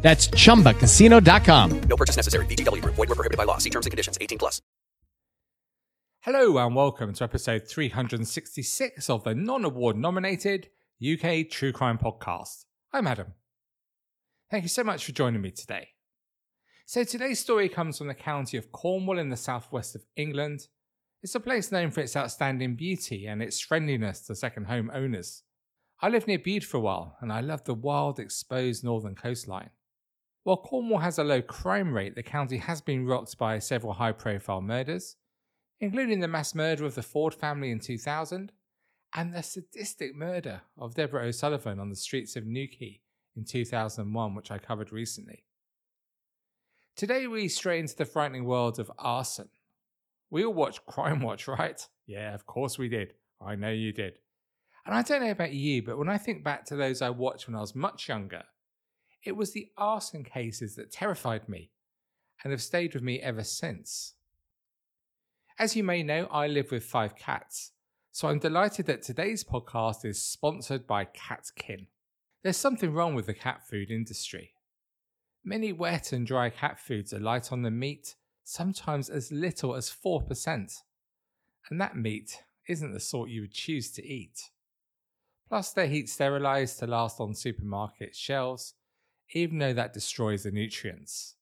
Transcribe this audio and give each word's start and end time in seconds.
That's 0.00 0.28
chumbacasino.com. 0.28 1.80
No 1.80 1.96
purchase 1.96 2.16
necessary. 2.16 2.46
VGW 2.46 2.82
Group. 2.82 2.94
Void 2.94 3.08
were 3.08 3.14
prohibited 3.14 3.36
by 3.36 3.44
law. 3.44 3.58
See 3.58 3.70
terms 3.70 3.86
and 3.86 3.90
conditions. 3.90 4.16
18 4.20 4.38
plus. 4.38 4.62
Hello 6.22 6.58
and 6.58 6.74
welcome 6.74 7.12
to 7.14 7.24
episode 7.24 7.66
366 7.68 9.08
of 9.08 9.24
the 9.24 9.34
non-award 9.34 9.96
nominated 9.96 10.68
UK 11.00 11.48
True 11.48 11.72
Crime 11.72 11.96
Podcast. 11.96 12.64
I'm 12.92 13.06
Adam. 13.06 13.34
Thank 14.50 14.64
you 14.64 14.68
so 14.68 14.82
much 14.82 15.04
for 15.04 15.12
joining 15.12 15.40
me 15.40 15.52
today. 15.52 15.88
So 16.86 17.04
today's 17.04 17.38
story 17.38 17.68
comes 17.68 17.98
from 17.98 18.08
the 18.08 18.14
county 18.14 18.56
of 18.56 18.72
Cornwall 18.72 19.18
in 19.18 19.30
the 19.30 19.36
southwest 19.36 19.94
of 19.94 20.06
England. 20.16 20.66
It's 21.22 21.34
a 21.34 21.40
place 21.40 21.70
known 21.70 21.92
for 21.92 22.00
its 22.00 22.16
outstanding 22.16 22.74
beauty 22.74 23.26
and 23.26 23.42
its 23.42 23.60
friendliness 23.60 24.22
to 24.22 24.34
second 24.34 24.66
home 24.66 24.90
owners. 24.92 25.44
I 26.00 26.08
lived 26.08 26.26
near 26.26 26.38
Bude 26.38 26.64
for 26.64 26.78
a 26.78 26.80
while 26.80 27.16
and 27.20 27.32
I 27.32 27.40
loved 27.40 27.66
the 27.66 27.74
wild 27.74 28.18
exposed 28.18 28.82
northern 28.84 29.14
coastline. 29.14 29.70
While 30.48 30.56
Cornwall 30.56 31.00
has 31.00 31.18
a 31.18 31.24
low 31.24 31.42
crime 31.42 31.92
rate, 31.92 32.14
the 32.14 32.22
county 32.22 32.56
has 32.56 32.80
been 32.80 33.04
rocked 33.04 33.36
by 33.36 33.58
several 33.58 33.92
high 33.92 34.12
profile 34.12 34.62
murders, 34.62 35.16
including 35.78 36.20
the 36.20 36.26
mass 36.26 36.54
murder 36.54 36.86
of 36.86 36.94
the 36.94 37.02
Ford 37.02 37.34
family 37.34 37.70
in 37.70 37.80
2000 37.80 38.50
and 39.14 39.34
the 39.34 39.42
sadistic 39.42 40.14
murder 40.14 40.62
of 40.78 40.94
Deborah 40.94 41.26
O'Sullivan 41.26 41.78
on 41.78 41.90
the 41.90 41.96
streets 41.96 42.34
of 42.34 42.46
Newquay 42.46 43.02
in 43.36 43.44
2001, 43.44 44.34
which 44.34 44.50
I 44.50 44.56
covered 44.56 44.90
recently. 44.90 45.44
Today, 46.96 47.26
we 47.26 47.46
stray 47.48 47.78
into 47.78 47.96
the 47.96 48.06
frightening 48.06 48.46
world 48.46 48.78
of 48.78 48.90
arson. 48.98 49.50
We 50.30 50.46
all 50.46 50.54
watched 50.54 50.86
Crime 50.86 51.20
Watch, 51.20 51.46
right? 51.46 51.86
Yeah, 52.06 52.32
of 52.32 52.46
course 52.46 52.78
we 52.78 52.88
did. 52.88 53.12
I 53.38 53.54
know 53.54 53.68
you 53.68 53.92
did. 53.92 54.18
And 54.86 54.94
I 54.94 55.02
don't 55.02 55.22
know 55.22 55.30
about 55.30 55.52
you, 55.52 55.82
but 55.82 55.98
when 55.98 56.08
I 56.08 56.16
think 56.16 56.42
back 56.42 56.64
to 56.68 56.76
those 56.76 57.02
I 57.02 57.10
watched 57.10 57.48
when 57.48 57.54
I 57.54 57.60
was 57.60 57.74
much 57.74 58.08
younger, 58.08 58.44
it 59.24 59.36
was 59.36 59.52
the 59.52 59.70
arson 59.76 60.24
cases 60.24 60.76
that 60.76 60.92
terrified 60.92 61.48
me 61.48 61.70
and 62.42 62.50
have 62.50 62.62
stayed 62.62 62.94
with 62.94 63.02
me 63.02 63.20
ever 63.20 63.44
since. 63.44 64.14
As 65.58 65.74
you 65.74 65.82
may 65.82 66.02
know, 66.02 66.28
I 66.30 66.46
live 66.46 66.70
with 66.70 66.84
five 66.84 67.16
cats, 67.16 67.72
so 68.12 68.28
I'm 68.28 68.38
delighted 68.38 68.86
that 68.86 69.02
today's 69.02 69.42
podcast 69.42 70.04
is 70.04 70.22
sponsored 70.22 70.86
by 70.86 71.04
KatKin. 71.04 71.86
There's 72.42 72.56
something 72.56 72.92
wrong 72.92 73.14
with 73.14 73.26
the 73.26 73.34
cat 73.34 73.66
food 73.68 73.90
industry. 73.90 74.52
Many 75.44 75.72
wet 75.72 76.12
and 76.12 76.26
dry 76.26 76.50
cat 76.50 76.78
foods 76.78 77.12
are 77.12 77.18
light 77.18 77.50
on 77.50 77.62
the 77.62 77.70
meat, 77.70 78.14
sometimes 78.44 79.10
as 79.10 79.32
little 79.32 79.74
as 79.74 79.90
4%. 79.90 80.82
And 81.70 81.80
that 81.80 81.96
meat 81.96 82.42
isn't 82.68 82.92
the 82.92 83.00
sort 83.00 83.30
you 83.30 83.40
would 83.40 83.52
choose 83.52 83.90
to 83.92 84.06
eat. 84.06 84.50
Plus, 85.48 85.72
they're 85.72 85.86
heat 85.86 86.08
sterilized 86.08 86.78
to 86.78 86.86
last 86.86 87.18
on 87.20 87.34
supermarket 87.34 88.14
shelves, 88.14 88.74
even 89.32 89.58
though 89.58 89.72
that 89.72 89.92
destroys 89.92 90.42
the 90.42 90.50
nutrients. 90.50 91.34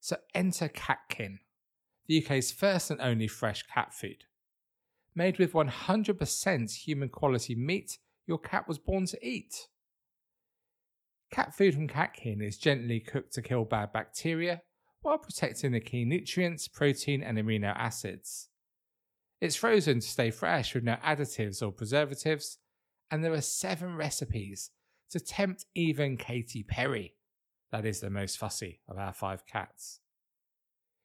So 0.00 0.16
enter 0.34 0.68
KatKin, 0.68 1.38
the 2.06 2.24
UK's 2.24 2.52
first 2.52 2.90
and 2.90 3.00
only 3.00 3.26
fresh 3.26 3.62
cat 3.62 3.94
food. 3.94 4.24
Made 5.14 5.38
with 5.38 5.52
100% 5.52 6.74
human 6.74 7.08
quality 7.08 7.54
meat 7.54 7.98
your 8.26 8.38
cat 8.38 8.66
was 8.66 8.78
born 8.78 9.06
to 9.06 9.26
eat. 9.26 9.68
Cat 11.30 11.54
food 11.54 11.74
from 11.74 11.88
KatKin 11.88 12.42
is 12.42 12.58
gently 12.58 13.00
cooked 13.00 13.32
to 13.34 13.42
kill 13.42 13.64
bad 13.64 13.92
bacteria 13.92 14.62
while 15.02 15.18
protecting 15.18 15.72
the 15.72 15.80
key 15.80 16.04
nutrients, 16.04 16.68
protein, 16.68 17.22
and 17.22 17.36
amino 17.36 17.74
acids. 17.76 18.48
It's 19.40 19.56
frozen 19.56 20.00
to 20.00 20.06
stay 20.06 20.30
fresh 20.30 20.74
with 20.74 20.84
no 20.84 20.96
additives 21.04 21.62
or 21.62 21.72
preservatives, 21.72 22.58
and 23.10 23.22
there 23.22 23.32
are 23.32 23.40
seven 23.40 23.96
recipes 23.96 24.70
to 25.10 25.20
tempt 25.20 25.66
even 25.74 26.16
Katy 26.16 26.62
Perry, 26.62 27.14
that 27.72 27.84
is 27.84 28.00
the 28.00 28.10
most 28.10 28.38
fussy 28.38 28.80
of 28.88 28.98
our 28.98 29.12
five 29.12 29.46
cats. 29.46 30.00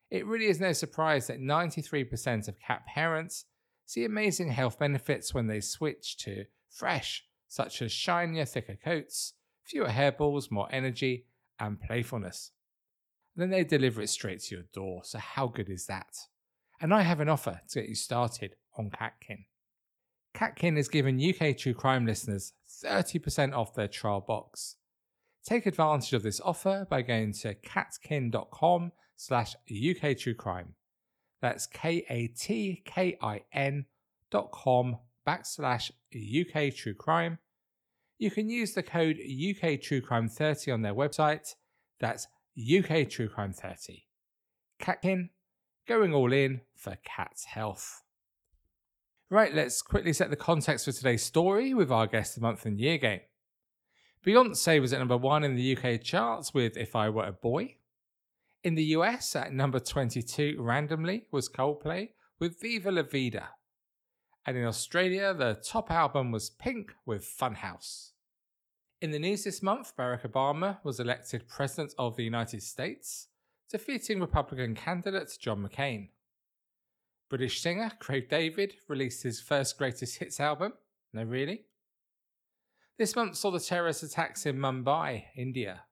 It 0.10 0.26
really 0.26 0.48
is 0.48 0.60
no 0.60 0.74
surprise 0.74 1.28
that 1.28 1.40
93% 1.40 2.48
of 2.48 2.60
cat 2.60 2.86
parents 2.88 3.46
see 3.86 4.06
amazing 4.06 4.52
health 4.52 4.80
benefits 4.80 5.34
when 5.34 5.48
they 5.48 5.62
switch 5.62 6.18
to 6.18 6.46
fresh, 6.70 7.26
such 7.48 7.82
as 7.82 7.92
shinier, 7.92 8.46
thicker 8.46 8.78
coats, 8.84 9.34
fewer 9.64 9.88
hairballs, 9.88 10.52
more 10.52 10.68
energy, 10.72 11.26
and 11.60 11.80
playfulness. 11.80 12.52
then 13.36 13.50
they 13.50 13.64
deliver 13.64 14.02
it 14.02 14.10
straight 14.10 14.42
to 14.42 14.56
your 14.56 14.66
door, 14.74 15.02
so 15.04 15.18
how 15.18 15.48
good 15.48 15.70
is 15.70 15.86
that? 15.86 16.18
And 16.82 16.94
I 16.94 17.02
have 17.02 17.20
an 17.20 17.30
offer 17.30 17.62
to 17.70 17.80
get 17.82 17.90
you 17.90 17.96
started 17.96 18.56
on 18.78 18.90
KatKin. 18.90 19.46
KatKin 20.36 20.78
is 20.78 20.88
giving 20.88 21.20
UK 21.20 21.58
True 21.58 21.74
Crime 21.74 22.06
listeners 22.06 22.54
30% 22.84 23.54
off 23.54 23.74
their 23.74 23.88
trial 23.88 24.22
box. 24.22 24.76
Take 25.46 25.66
advantage 25.66 26.14
of 26.14 26.24
this 26.24 26.40
offer 26.42 26.86
by 26.90 27.02
going 27.02 27.34
to 27.34 27.56
katkin.com 27.56 28.92
slash 29.16 29.56
UK 29.70 30.18
True 30.18 30.36
Crime. 30.36 30.76
That's 31.42 31.66
K-A-T-K-I-N 31.68 32.06
dot 34.32 34.52
com 34.52 34.98
backslash 35.28 35.92
UK 36.14 36.76
True 36.76 36.94
Crime. 36.94 37.40
You 38.18 38.30
can 38.30 38.50
use 38.50 38.74
the 38.74 38.84
code 38.84 39.18
UK 39.18 39.82
True 39.82 40.02
Crime 40.02 40.28
30 40.28 40.72
on 40.72 40.82
their 40.82 40.94
website. 40.94 41.56
That's 42.00 42.28
UK 42.58 43.10
True 43.10 43.30
Crime 43.30 43.54
30. 43.54 44.04
KatKin, 44.82 45.30
going 45.88 46.14
all 46.14 46.34
in 46.34 46.62
for 46.76 46.98
cat's 47.04 47.46
health. 47.46 48.04
Right, 49.32 49.54
let's 49.54 49.84
quickly 49.84 50.12
set 50.12 50.32
the 50.32 50.36
context 50.36 50.86
for 50.86 50.92
today's 50.92 51.22
story 51.22 51.76
with 51.76 51.92
our 51.92 52.08
guest 52.08 52.34
the 52.34 52.42
month 52.42 52.66
and 52.66 52.80
year 52.80 52.98
game. 52.98 53.20
Beyonce 54.26 54.82
was 54.82 54.92
at 54.92 54.98
number 54.98 55.18
one 55.18 55.44
in 55.44 55.56
the 55.56 55.78
UK 55.78 56.02
charts 56.02 56.52
with 56.52 56.76
If 56.76 56.96
I 56.96 57.10
Were 57.10 57.26
a 57.26 57.32
Boy. 57.32 57.76
In 58.64 58.74
the 58.74 58.86
US, 58.96 59.36
at 59.36 59.54
number 59.54 59.80
22 59.80 60.56
randomly 60.60 61.28
was 61.32 61.48
Coldplay 61.48 62.10
with 62.40 62.60
Viva 62.60 62.92
La 62.92 63.04
Vida. 63.04 63.50
And 64.48 64.58
in 64.58 64.66
Australia, 64.66 65.36
the 65.36 65.62
top 65.64 65.92
album 65.92 66.32
was 66.32 66.50
Pink 66.50 66.96
with 67.06 67.24
Funhouse. 67.24 68.14
In 69.00 69.12
the 69.12 69.20
news 69.20 69.44
this 69.44 69.62
month, 69.62 69.96
Barack 69.96 70.28
Obama 70.28 70.80
was 70.84 71.00
elected 71.00 71.48
President 71.48 71.94
of 72.00 72.16
the 72.16 72.24
United 72.24 72.64
States, 72.64 73.28
defeating 73.70 74.20
Republican 74.20 74.74
candidate 74.74 75.38
John 75.40 75.64
McCain. 75.64 76.10
British 77.30 77.62
singer 77.62 77.92
Craig 78.00 78.28
David 78.28 78.76
released 78.88 79.24
his 79.24 79.40
first 79.40 79.78
greatest 79.78 80.18
hits 80.18 80.40
album. 80.40 80.74
No, 81.14 81.24
really? 81.24 81.66
This 82.98 83.16
month 83.16 83.36
saw 83.36 83.52
the 83.52 83.60
terrorist 83.60 84.04
attacks 84.04 84.46
in 84.46 84.58
Mumbai, 84.58 85.26
India. 85.38 85.84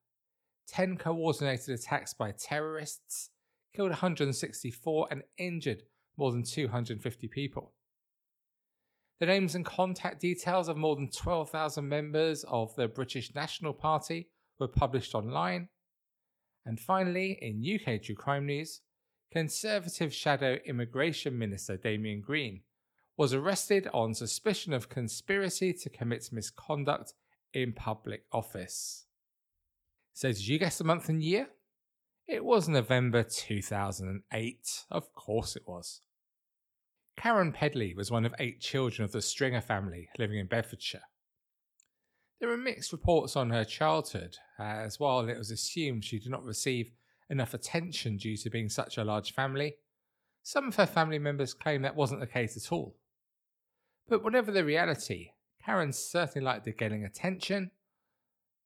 10 0.68 0.98
coordinated 0.98 1.70
attacks 1.70 2.14
by 2.14 2.32
terrorists 2.32 3.30
killed 3.74 3.92
164 3.92 5.08
and 5.12 5.24
injured 5.38 5.84
more 6.18 6.32
than 6.32 6.44
250 6.44 7.28
people. 7.28 7.74
The 9.20 9.28
names 9.28 9.56
and 9.56 9.66
contact 9.66 10.20
details 10.20 10.68
of 10.68 10.78
more 10.78 10.96
than 10.96 11.10
12,000 11.10 11.88
members 11.88 12.44
of 12.48 12.76
the 12.76 12.88
British 12.88 13.34
National 13.34 13.74
Party 13.74 14.30
were 14.60 14.68
published 14.68 15.16
online. 15.16 15.70
And 16.66 16.80
finally, 16.80 17.38
in 17.42 17.64
UK 17.64 18.02
True 18.02 18.16
Crime 18.16 18.46
News, 18.46 18.82
Conservative 19.32 20.14
Shadow 20.14 20.58
Immigration 20.66 21.38
Minister 21.38 21.76
Damien 21.76 22.22
Green 22.22 22.62
was 23.18 23.34
arrested 23.34 23.88
on 23.94 24.14
suspicion 24.14 24.74
of 24.74 24.90
conspiracy 24.90 25.74
to 25.74 25.90
commit 25.90 26.30
misconduct 26.32 27.14
in 27.54 27.74
public 27.74 28.24
office. 28.32 29.06
So, 30.14 30.30
did 30.30 30.48
you 30.48 30.60
guess 30.60 30.78
the 30.78 30.84
month 30.84 31.10
and 31.10 31.22
year? 31.22 31.48
It 32.28 32.44
was 32.44 32.70
November 32.70 33.24
2008. 33.24 34.86
Of 34.92 35.14
course 35.14 35.56
it 35.56 35.64
was. 35.68 36.02
Karen 37.18 37.52
Pedley 37.52 37.94
was 37.96 38.12
one 38.12 38.26
of 38.26 38.36
eight 38.40 38.62
children 38.62 39.04
of 39.04 39.12
the 39.12 39.22
Stringer 39.22 39.62
family 39.62 40.10
living 40.18 40.38
in 40.38 40.48
Bedfordshire. 40.48 41.04
There 42.40 42.50
were 42.50 42.58
mixed 42.58 42.92
reports 42.92 43.36
on 43.36 43.50
her 43.50 43.66
childhood, 43.66 44.38
as 44.60 45.00
while 45.00 45.28
it 45.28 45.38
was 45.38 45.50
assumed 45.50 46.06
she 46.06 46.20
did 46.20 46.30
not 46.30 46.44
receive 46.44 46.92
enough 47.30 47.54
attention 47.54 48.18
due 48.18 48.38
to 48.38 48.50
being 48.50 48.70
such 48.70 48.98
a 48.98 49.04
large 49.04 49.34
family. 49.34 49.76
Some 50.44 50.68
of 50.68 50.76
her 50.76 50.86
family 50.86 51.20
members 51.20 51.54
claim 51.54 51.82
that 51.82 51.96
wasn't 51.96 52.22
the 52.22 52.28
case 52.28 52.56
at 52.58 52.72
all. 52.72 52.96
But 54.08 54.24
whatever 54.24 54.52
the 54.52 54.64
reality, 54.64 55.32
Karen 55.66 55.92
certainly 55.92 56.46
liked 56.46 56.66
the 56.66 56.72
getting 56.72 57.04
attention. 57.04 57.72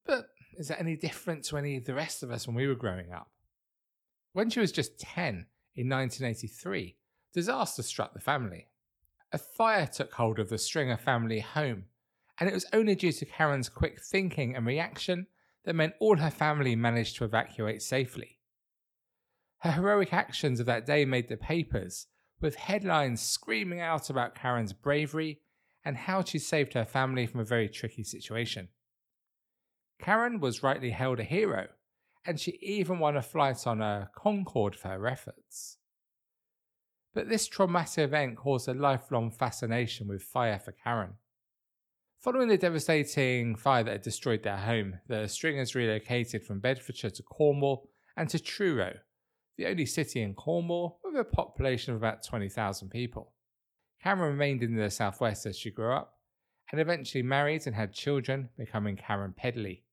But 0.06 0.28
is 0.58 0.68
that 0.68 0.80
any 0.80 0.96
different 0.96 1.44
to 1.46 1.58
any 1.58 1.78
of 1.78 1.86
the 1.86 1.96
rest 1.96 2.22
of 2.22 2.32
us 2.32 2.46
when 2.46 2.56
we 2.56 2.68
were 2.68 2.76
growing 2.76 3.12
up? 3.12 3.30
When 4.34 4.50
she 4.50 4.60
was 4.60 4.72
just 4.72 5.00
10, 5.00 5.48
in 5.76 5.90
1983, 5.90 6.96
disaster 7.34 7.82
struck 7.82 8.14
the 8.14 8.20
family. 8.20 8.68
A 9.32 9.38
fire 9.38 9.88
took 9.88 10.14
hold 10.14 10.40
of 10.40 10.50
the 10.50 10.58
Stringer 10.58 10.98
family 10.98 11.40
home, 11.40 11.86
and 12.40 12.50
it 12.50 12.54
was 12.54 12.66
only 12.74 12.96
due 12.96 13.14
to 13.14 13.26
Karen's 13.26 13.70
quick 13.70 14.02
thinking 14.02 14.56
and 14.56 14.66
reaction 14.66 15.28
that 15.64 15.76
meant 15.76 15.94
all 16.00 16.18
her 16.18 16.32
family 16.32 16.76
managed 16.76 17.16
to 17.18 17.24
evacuate 17.24 17.82
safely. 17.82 18.38
Her 19.62 19.74
heroic 19.74 20.12
actions 20.12 20.60
of 20.60 20.66
that 20.66 20.88
day 20.88 21.06
made 21.06 21.30
the 21.30 21.38
papers, 21.38 22.08
with 22.40 22.56
headlines 22.56 23.22
screaming 23.22 23.80
out 23.80 24.10
about 24.10 24.34
Karen's 24.34 24.74
bravery 24.74 25.42
and 25.86 25.96
how 25.96 26.24
she 26.24 26.40
saved 26.40 26.74
her 26.74 26.86
family 26.86 27.28
from 27.28 27.42
a 27.42 27.46
very 27.46 27.70
tricky 27.70 28.04
situation. 28.04 28.70
Karen 30.00 30.40
was 30.40 30.64
rightly 30.64 30.90
hailed 30.90 31.20
a 31.20 31.24
hero, 31.24 31.68
and 32.26 32.40
she 32.40 32.58
even 32.60 32.98
won 32.98 33.16
a 33.16 33.22
flight 33.22 33.68
on 33.68 33.82
a 33.82 34.10
Concorde 34.16 34.76
for 34.76 34.88
her 34.88 35.08
efforts. 35.08 35.78
But 37.14 37.30
this 37.30 37.48
traumatic 37.48 38.04
event 38.04 38.38
caused 38.38 38.68
a 38.68 38.74
lifelong 38.74 39.30
fascination 39.30 40.08
with 40.08 40.24
fire 40.24 40.58
for 40.58 40.72
Karen. 40.72 41.16
Following 42.18 42.48
the 42.48 42.58
devastating 42.58 43.56
fire 43.56 43.84
that 43.84 43.92
had 43.92 44.02
destroyed 44.02 44.42
their 44.42 44.58
home, 44.58 45.00
the 45.08 45.28
Stringers 45.28 45.76
relocated 45.76 46.44
from 46.44 46.60
Bedfordshire 46.60 47.12
to 47.12 47.24
Cornwall 47.24 47.90
and 48.18 48.28
to 48.30 48.40
Truro, 48.40 48.98
the 49.58 49.68
only 49.68 49.86
city 49.86 50.22
in 50.22 50.34
Cornwall 50.34 51.00
with 51.04 51.16
a 51.16 51.24
population 51.24 51.94
of 51.94 52.00
about 52.00 52.26
20,000 52.26 52.90
people. 52.90 53.34
Karen 54.02 54.20
remained 54.20 54.64
in 54.64 54.76
the 54.76 54.90
southwest 54.90 55.46
as 55.46 55.58
she 55.58 55.70
grew 55.70 55.94
up 55.94 56.18
and 56.72 56.80
eventually 56.80 57.22
married 57.22 57.68
and 57.68 57.76
had 57.76 57.94
children, 57.94 58.50
becoming 58.58 58.96
Karen 58.96 59.34
Pedley. 59.36 59.84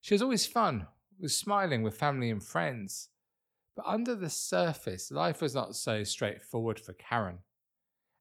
She 0.00 0.14
was 0.14 0.22
always 0.22 0.46
fun, 0.46 0.86
was 1.20 1.36
smiling 1.36 1.82
with 1.82 1.98
family 1.98 2.30
and 2.30 2.42
friends, 2.42 3.08
but 3.76 3.86
under 3.86 4.14
the 4.14 4.30
surface, 4.30 5.10
life 5.10 5.42
was 5.42 5.54
not 5.54 5.74
so 5.74 6.04
straightforward 6.04 6.78
for 6.78 6.92
Karen, 6.92 7.38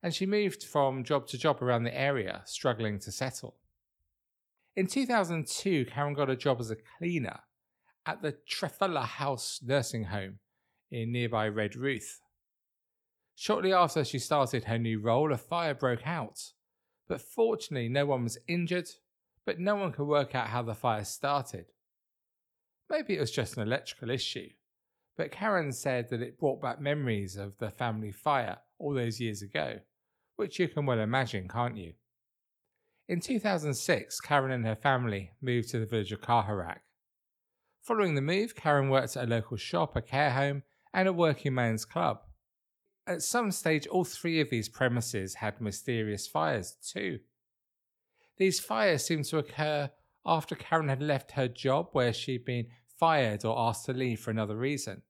and 0.01 0.13
she 0.13 0.25
moved 0.25 0.63
from 0.63 1.03
job 1.03 1.27
to 1.27 1.37
job 1.37 1.61
around 1.61 1.83
the 1.83 1.97
area, 1.97 2.41
struggling 2.45 2.99
to 2.99 3.11
settle. 3.11 3.55
In 4.75 4.87
2002, 4.87 5.85
Karen 5.85 6.13
got 6.13 6.29
a 6.29 6.35
job 6.35 6.59
as 6.59 6.71
a 6.71 6.77
cleaner 6.97 7.39
at 8.05 8.21
the 8.21 8.35
Trefella 8.49 9.05
House 9.05 9.59
nursing 9.63 10.05
home 10.05 10.39
in 10.91 11.11
nearby 11.11 11.49
Redruth. 11.49 12.19
Shortly 13.35 13.73
after 13.73 14.03
she 14.03 14.19
started 14.19 14.65
her 14.65 14.77
new 14.77 14.99
role, 14.99 15.31
a 15.31 15.37
fire 15.37 15.73
broke 15.73 16.05
out, 16.05 16.39
but 17.07 17.21
fortunately, 17.21 17.89
no 17.89 18.05
one 18.05 18.23
was 18.23 18.37
injured, 18.47 18.89
but 19.45 19.59
no 19.59 19.75
one 19.75 19.91
could 19.91 20.07
work 20.07 20.35
out 20.35 20.47
how 20.47 20.61
the 20.61 20.75
fire 20.75 21.03
started. 21.03 21.65
Maybe 22.89 23.15
it 23.15 23.19
was 23.19 23.31
just 23.31 23.57
an 23.57 23.63
electrical 23.63 24.09
issue, 24.09 24.49
but 25.17 25.31
Karen 25.31 25.71
said 25.71 26.09
that 26.09 26.21
it 26.21 26.39
brought 26.39 26.61
back 26.61 26.81
memories 26.81 27.37
of 27.37 27.57
the 27.57 27.71
family 27.71 28.11
fire 28.11 28.57
all 28.79 28.93
those 28.93 29.19
years 29.19 29.41
ago, 29.41 29.79
which 30.35 30.59
you 30.59 30.67
can 30.67 30.85
well 30.85 30.99
imagine, 30.99 31.47
can't 31.47 31.77
you? 31.77 31.93
In 33.07 33.19
2006, 33.19 34.19
Karen 34.21 34.51
and 34.51 34.65
her 34.65 34.75
family 34.75 35.31
moved 35.41 35.69
to 35.69 35.79
the 35.79 35.85
village 35.85 36.11
of 36.11 36.21
Carharrack. 36.21 36.79
Following 37.81 38.13
the 38.13 38.21
move, 38.21 38.55
Karen 38.55 38.89
worked 38.89 39.17
at 39.17 39.25
a 39.25 39.29
local 39.29 39.57
shop, 39.57 39.95
a 39.95 40.01
care 40.01 40.31
home, 40.31 40.63
and 40.93 41.07
a 41.07 41.13
working 41.13 41.55
man's 41.55 41.83
club. 41.83 42.21
At 43.07 43.23
some 43.23 43.51
stage, 43.51 43.87
all 43.87 44.03
three 44.03 44.39
of 44.39 44.51
these 44.51 44.69
premises 44.69 45.35
had 45.35 45.59
mysterious 45.59 46.27
fires 46.27 46.75
too. 46.75 47.19
These 48.37 48.59
fires 48.59 49.03
seemed 49.03 49.25
to 49.25 49.39
occur 49.39 49.89
after 50.25 50.55
Karen 50.55 50.89
had 50.89 51.01
left 51.01 51.31
her 51.31 51.47
job 51.47 51.89
where 51.91 52.13
she'd 52.13 52.45
been 52.45 52.67
fired 52.99 53.43
or 53.43 53.57
asked 53.57 53.85
to 53.87 53.93
leave 53.93 54.19
for 54.19 54.29
another 54.29 54.55
reason. 54.55 55.01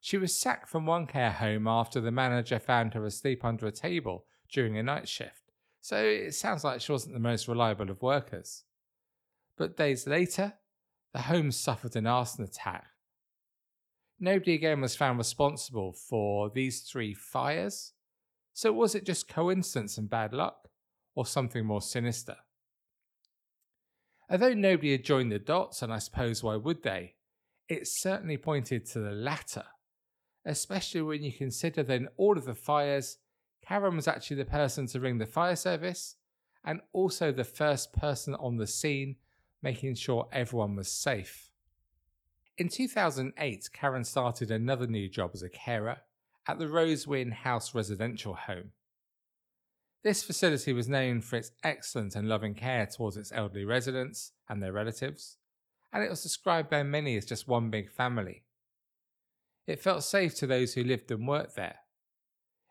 She 0.00 0.18
was 0.18 0.38
sacked 0.38 0.68
from 0.68 0.84
one 0.84 1.06
care 1.06 1.32
home 1.32 1.66
after 1.66 1.98
the 1.98 2.10
manager 2.10 2.58
found 2.58 2.92
her 2.92 3.06
asleep 3.06 3.42
under 3.42 3.66
a 3.66 3.72
table 3.72 4.26
during 4.52 4.76
a 4.76 4.82
night 4.82 5.08
shift, 5.08 5.50
so 5.80 5.96
it 5.96 6.34
sounds 6.34 6.62
like 6.62 6.82
she 6.82 6.92
wasn't 6.92 7.14
the 7.14 7.20
most 7.20 7.48
reliable 7.48 7.90
of 7.90 8.02
workers. 8.02 8.64
But 9.56 9.78
days 9.78 10.06
later, 10.06 10.54
the 11.14 11.22
home 11.22 11.52
suffered 11.52 11.94
an 11.96 12.06
arson 12.06 12.44
attack. 12.44 12.84
Nobody 14.18 14.54
again 14.54 14.80
was 14.80 14.96
found 14.96 15.16
responsible 15.16 15.92
for 15.92 16.50
these 16.50 16.80
three 16.82 17.14
fires. 17.14 17.92
So 18.52 18.72
was 18.72 18.94
it 18.94 19.06
just 19.06 19.28
coincidence 19.28 19.96
and 19.96 20.10
bad 20.10 20.32
luck, 20.32 20.68
or 21.14 21.24
something 21.24 21.64
more 21.64 21.80
sinister? 21.80 22.36
Although 24.28 24.54
nobody 24.54 24.92
had 24.92 25.04
joined 25.04 25.30
the 25.30 25.38
dots, 25.38 25.82
and 25.82 25.92
I 25.92 25.98
suppose 25.98 26.42
why 26.42 26.56
would 26.56 26.82
they, 26.82 27.14
it 27.68 27.86
certainly 27.86 28.36
pointed 28.36 28.84
to 28.86 28.98
the 28.98 29.12
latter, 29.12 29.64
especially 30.44 31.02
when 31.02 31.22
you 31.22 31.32
consider 31.32 31.82
that 31.84 31.94
in 31.94 32.08
all 32.16 32.36
of 32.36 32.44
the 32.44 32.54
fires, 32.54 33.18
Karen 33.66 33.96
was 33.96 34.08
actually 34.08 34.36
the 34.36 34.44
person 34.44 34.86
to 34.88 35.00
ring 35.00 35.18
the 35.18 35.26
fire 35.26 35.56
service 35.56 36.16
and 36.64 36.80
also 36.92 37.30
the 37.30 37.44
first 37.44 37.92
person 37.92 38.34
on 38.34 38.56
the 38.56 38.66
scene 38.66 39.16
making 39.64 39.94
sure 39.94 40.28
everyone 40.30 40.76
was 40.76 40.92
safe. 40.92 41.48
In 42.58 42.68
2008, 42.68 43.70
Karen 43.72 44.04
started 44.04 44.50
another 44.50 44.86
new 44.86 45.08
job 45.08 45.30
as 45.32 45.42
a 45.42 45.48
carer 45.48 45.96
at 46.46 46.58
the 46.58 46.66
Rosewyn 46.66 47.32
House 47.32 47.74
residential 47.74 48.34
home. 48.34 48.72
This 50.04 50.22
facility 50.22 50.74
was 50.74 50.86
known 50.86 51.22
for 51.22 51.36
its 51.36 51.50
excellent 51.64 52.14
and 52.14 52.28
loving 52.28 52.54
care 52.54 52.86
towards 52.86 53.16
its 53.16 53.32
elderly 53.32 53.64
residents 53.64 54.32
and 54.50 54.62
their 54.62 54.72
relatives, 54.72 55.38
and 55.94 56.04
it 56.04 56.10
was 56.10 56.22
described 56.22 56.68
by 56.68 56.82
many 56.82 57.16
as 57.16 57.24
just 57.24 57.48
one 57.48 57.70
big 57.70 57.90
family. 57.90 58.44
It 59.66 59.80
felt 59.80 60.04
safe 60.04 60.34
to 60.36 60.46
those 60.46 60.74
who 60.74 60.84
lived 60.84 61.10
and 61.10 61.26
worked 61.26 61.56
there. 61.56 61.76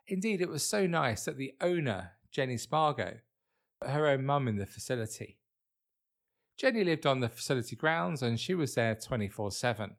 Indeed, 0.06 0.40
it 0.40 0.48
was 0.48 0.62
so 0.62 0.86
nice 0.86 1.24
that 1.24 1.38
the 1.38 1.54
owner, 1.60 2.12
Jenny 2.30 2.56
Spargo, 2.56 3.16
put 3.80 3.90
her 3.90 4.06
own 4.06 4.24
mum 4.24 4.46
in 4.46 4.58
the 4.58 4.66
facility. 4.66 5.38
Jenny 6.56 6.84
lived 6.84 7.06
on 7.06 7.20
the 7.20 7.28
facility 7.28 7.76
grounds 7.76 8.22
and 8.22 8.38
she 8.38 8.54
was 8.54 8.74
there 8.74 8.94
24 8.94 9.50
7. 9.50 9.96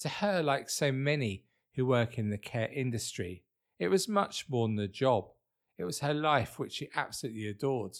To 0.00 0.08
her, 0.08 0.42
like 0.42 0.68
so 0.68 0.90
many 0.90 1.44
who 1.74 1.86
work 1.86 2.18
in 2.18 2.30
the 2.30 2.38
care 2.38 2.68
industry, 2.72 3.44
it 3.78 3.88
was 3.88 4.08
much 4.08 4.46
more 4.48 4.66
than 4.66 4.78
a 4.78 4.88
job. 4.88 5.30
It 5.78 5.84
was 5.84 6.00
her 6.00 6.14
life, 6.14 6.58
which 6.58 6.72
she 6.72 6.88
absolutely 6.94 7.46
adored. 7.46 7.96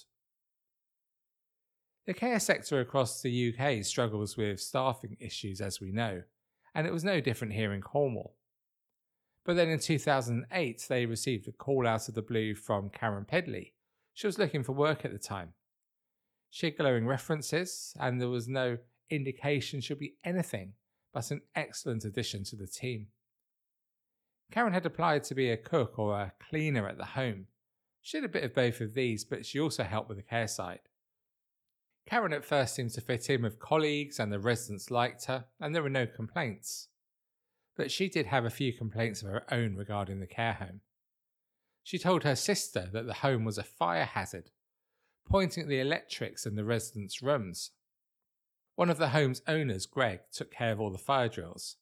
The 2.07 2.15
care 2.15 2.41
sector 2.41 2.81
across 2.81 3.23
the 3.23 3.55
UK 3.55 3.85
struggles 3.85 4.37
with 4.37 4.61
staffing 4.61 5.17
issues, 5.21 5.61
as 5.61 5.81
we 5.81 5.93
know, 5.93 6.23
and 6.75 6.87
it 6.87 6.93
was 6.93 7.05
no 7.05 7.21
different 7.21 7.55
here 7.55 7.73
in 7.73 7.81
Cornwall. 7.81 8.35
But 9.45 9.55
then 9.57 9.69
in 9.69 9.79
2008, 9.79 10.87
they 10.89 11.07
received 11.07 11.49
a 11.49 11.53
call 11.53 11.87
out 11.87 12.09
of 12.09 12.15
the 12.15 12.23
blue 12.23 12.55
from 12.55 12.91
Karen 12.91 13.25
Pedley. 13.25 13.75
She 14.15 14.27
was 14.27 14.39
looking 14.39 14.63
for 14.63 14.73
work 14.73 15.05
at 15.05 15.13
the 15.13 15.19
time. 15.19 15.55
She 16.55 16.67
had 16.67 16.77
glowing 16.77 17.07
references, 17.07 17.95
and 17.99 18.21
there 18.21 18.29
was 18.29 18.47
no 18.47 18.77
indication 19.09 19.81
she'd 19.81 19.99
be 19.99 20.17
anything 20.23 20.75
but 21.11 21.31
an 21.31 21.41
excellent 21.55 22.05
addition 22.05 22.45
to 22.45 22.57
the 22.57 22.67
team. 22.67 23.07
Karen 24.51 24.75
had 24.75 24.85
applied 24.85 25.25
to 25.25 25.35
be 25.35 25.49
a 25.49 25.57
cook 25.57 25.99
or 25.99 26.15
a 26.15 26.35
cleaner 26.51 26.87
at 26.87 26.99
the 26.99 27.07
home. 27.07 27.47
She 28.03 28.19
had 28.19 28.25
a 28.25 28.29
bit 28.29 28.45
of 28.45 28.55
both 28.55 28.83
of 28.83 28.93
these, 28.93 29.25
but 29.25 29.47
she 29.47 29.59
also 29.59 29.83
helped 29.83 30.11
with 30.11 30.19
the 30.19 30.23
care 30.23 30.47
side. 30.47 30.81
Karen 32.07 32.35
at 32.35 32.45
first 32.45 32.75
seemed 32.75 32.91
to 32.91 33.01
fit 33.01 33.31
in 33.31 33.41
with 33.41 33.59
colleagues, 33.59 34.21
and 34.21 34.31
the 34.31 34.39
residents 34.39 34.91
liked 34.91 35.25
her, 35.25 35.47
and 35.59 35.75
there 35.75 35.83
were 35.83 35.89
no 35.89 36.07
complaints. 36.07 36.89
But 37.79 37.91
she 37.91 38.11
did 38.11 38.27
have 38.27 38.45
a 38.45 38.51
few 38.51 38.75
complaints 38.75 39.23
of 39.23 39.29
her 39.29 39.51
own 39.51 39.75
regarding 39.75 40.21
the 40.21 40.27
care 40.27 40.53
home. 40.53 40.83
She 41.83 41.99
told 41.99 42.25
her 42.25 42.37
sister 42.37 42.91
that 42.93 43.07
the 43.07 43.15
home 43.15 43.47
was 43.47 43.57
a 43.57 43.63
fire 43.63 44.05
hazard 44.05 44.51
pointing 45.33 45.63
at 45.63 45.69
the 45.71 45.81
electrics 45.81 46.45
in 46.45 46.57
the 46.57 46.65
residents' 46.65 47.23
rooms. 47.23 47.71
One 48.75 48.91
of 48.91 48.99
the 48.99 49.09
home's 49.09 49.41
owners, 49.49 49.87
Greg, 49.87 50.21
took 50.31 50.53
care 50.53 50.73
of 50.73 50.81
all 50.81 50.91
the 50.91 50.99
fire 50.99 51.29
drills, 51.29 51.77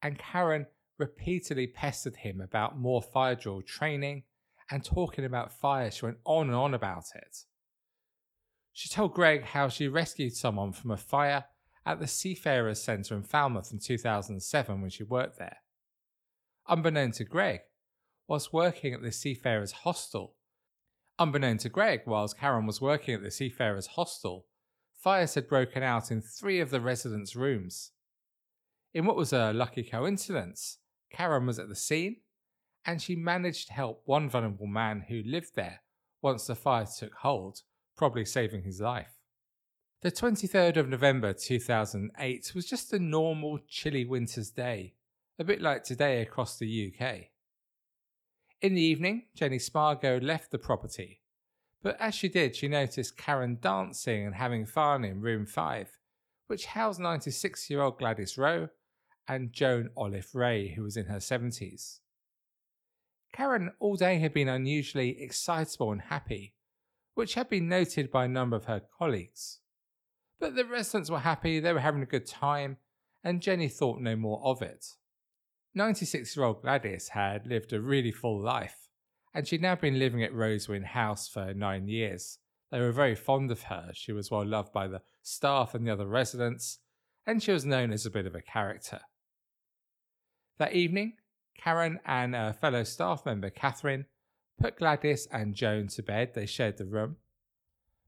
and 0.00 0.20
Karen 0.20 0.66
repeatedly 0.96 1.66
pestered 1.66 2.14
him 2.14 2.40
about 2.40 2.78
more 2.78 3.02
fire 3.02 3.34
drill 3.34 3.62
training 3.62 4.22
and 4.70 4.84
talking 4.84 5.24
about 5.24 5.52
fire. 5.52 5.90
She 5.90 6.04
went 6.04 6.18
on 6.24 6.46
and 6.46 6.54
on 6.54 6.74
about 6.74 7.06
it. 7.16 7.38
She 8.72 8.88
told 8.88 9.14
Greg 9.14 9.42
how 9.42 9.68
she 9.68 9.88
rescued 9.88 10.36
someone 10.36 10.70
from 10.70 10.92
a 10.92 10.96
fire 10.96 11.46
at 11.84 11.98
the 11.98 12.06
Seafarers 12.06 12.80
Centre 12.80 13.16
in 13.16 13.24
Falmouth 13.24 13.72
in 13.72 13.80
2007 13.80 14.80
when 14.80 14.90
she 14.90 15.02
worked 15.02 15.40
there. 15.40 15.56
Unbeknown 16.68 17.10
to 17.12 17.24
Greg, 17.24 17.62
whilst 18.28 18.52
working 18.52 18.94
at 18.94 19.02
the 19.02 19.10
Seafarers 19.10 19.72
Hostel, 19.72 20.35
Unbeknown 21.18 21.56
to 21.58 21.70
Greg, 21.70 22.02
whilst 22.06 22.38
Karen 22.38 22.66
was 22.66 22.80
working 22.80 23.14
at 23.14 23.22
the 23.22 23.30
Seafarers 23.30 23.86
Hostel, 23.86 24.46
fires 24.92 25.34
had 25.34 25.48
broken 25.48 25.82
out 25.82 26.10
in 26.10 26.20
three 26.20 26.60
of 26.60 26.68
the 26.70 26.80
residents' 26.80 27.34
rooms. 27.34 27.92
In 28.92 29.06
what 29.06 29.16
was 29.16 29.32
a 29.32 29.52
lucky 29.52 29.82
coincidence, 29.82 30.78
Karen 31.10 31.46
was 31.46 31.58
at 31.58 31.68
the 31.68 31.74
scene 31.74 32.16
and 32.84 33.00
she 33.00 33.16
managed 33.16 33.68
to 33.68 33.72
help 33.72 34.02
one 34.04 34.28
vulnerable 34.28 34.66
man 34.66 35.04
who 35.08 35.22
lived 35.24 35.54
there 35.54 35.80
once 36.20 36.46
the 36.46 36.54
fire 36.54 36.86
took 36.98 37.14
hold, 37.14 37.62
probably 37.96 38.24
saving 38.24 38.62
his 38.62 38.80
life. 38.80 39.18
The 40.02 40.12
23rd 40.12 40.76
of 40.76 40.88
November 40.88 41.32
2008 41.32 42.52
was 42.54 42.66
just 42.66 42.92
a 42.92 42.98
normal, 42.98 43.58
chilly 43.68 44.04
winter's 44.04 44.50
day, 44.50 44.94
a 45.38 45.44
bit 45.44 45.62
like 45.62 45.82
today 45.82 46.20
across 46.20 46.58
the 46.58 46.92
UK. 46.92 47.30
In 48.62 48.74
the 48.74 48.82
evening, 48.82 49.26
Jenny 49.34 49.58
Spargo 49.58 50.18
left 50.18 50.50
the 50.50 50.58
property, 50.58 51.20
but 51.82 52.00
as 52.00 52.14
she 52.14 52.28
did, 52.28 52.56
she 52.56 52.68
noticed 52.68 53.18
Karen 53.18 53.58
dancing 53.60 54.24
and 54.24 54.34
having 54.34 54.64
fun 54.64 55.04
in 55.04 55.20
room 55.20 55.44
5, 55.44 55.98
which 56.46 56.66
housed 56.66 56.98
96 56.98 57.68
year 57.68 57.82
old 57.82 57.98
Gladys 57.98 58.38
Rowe 58.38 58.70
and 59.28 59.52
Joan 59.52 59.90
Olive 59.94 60.34
Ray, 60.34 60.72
who 60.74 60.82
was 60.82 60.96
in 60.96 61.06
her 61.06 61.18
70s. 61.18 62.00
Karen 63.32 63.72
all 63.78 63.96
day 63.96 64.18
had 64.20 64.32
been 64.32 64.48
unusually 64.48 65.22
excitable 65.22 65.92
and 65.92 66.00
happy, 66.00 66.54
which 67.14 67.34
had 67.34 67.50
been 67.50 67.68
noted 67.68 68.10
by 68.10 68.24
a 68.24 68.28
number 68.28 68.56
of 68.56 68.64
her 68.64 68.80
colleagues. 68.98 69.60
But 70.40 70.56
the 70.56 70.64
residents 70.64 71.10
were 71.10 71.18
happy, 71.18 71.60
they 71.60 71.74
were 71.74 71.80
having 71.80 72.02
a 72.02 72.06
good 72.06 72.26
time, 72.26 72.78
and 73.22 73.42
Jenny 73.42 73.68
thought 73.68 74.00
no 74.00 74.16
more 74.16 74.40
of 74.42 74.62
it. 74.62 74.86
96 75.76 76.34
year 76.34 76.46
old 76.46 76.62
Gladys 76.62 77.08
had 77.10 77.46
lived 77.46 77.70
a 77.74 77.80
really 77.82 78.10
full 78.10 78.40
life, 78.40 78.88
and 79.34 79.46
she'd 79.46 79.60
now 79.60 79.74
been 79.74 79.98
living 79.98 80.22
at 80.22 80.32
Rosewyn 80.32 80.86
House 80.86 81.28
for 81.28 81.52
nine 81.52 81.86
years. 81.86 82.38
They 82.70 82.80
were 82.80 82.92
very 82.92 83.14
fond 83.14 83.50
of 83.50 83.64
her. 83.64 83.90
She 83.92 84.10
was 84.10 84.30
well 84.30 84.44
loved 84.44 84.72
by 84.72 84.88
the 84.88 85.02
staff 85.22 85.74
and 85.74 85.86
the 85.86 85.92
other 85.92 86.06
residents, 86.06 86.78
and 87.26 87.42
she 87.42 87.52
was 87.52 87.66
known 87.66 87.92
as 87.92 88.06
a 88.06 88.10
bit 88.10 88.24
of 88.24 88.34
a 88.34 88.40
character. 88.40 89.00
That 90.56 90.72
evening, 90.72 91.18
Karen 91.58 92.00
and 92.06 92.34
a 92.34 92.54
fellow 92.54 92.82
staff 92.82 93.26
member, 93.26 93.50
Catherine, 93.50 94.06
put 94.58 94.78
Gladys 94.78 95.28
and 95.30 95.54
Joan 95.54 95.88
to 95.88 96.02
bed. 96.02 96.32
They 96.32 96.46
shared 96.46 96.78
the 96.78 96.86
room. 96.86 97.16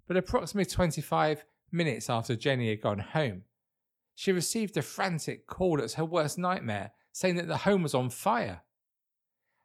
But 0.06 0.16
approximately 0.16 0.70
25 0.70 1.44
minutes 1.70 2.08
after 2.08 2.34
Jenny 2.34 2.70
had 2.70 2.80
gone 2.80 3.00
home, 3.00 3.42
she 4.14 4.32
received 4.32 4.78
a 4.78 4.82
frantic 4.82 5.46
call 5.46 5.76
that's 5.76 5.94
her 5.94 6.04
worst 6.06 6.38
nightmare, 6.38 6.92
saying 7.12 7.36
that 7.36 7.48
the 7.48 7.58
home 7.58 7.82
was 7.82 7.94
on 7.94 8.10
fire. 8.10 8.62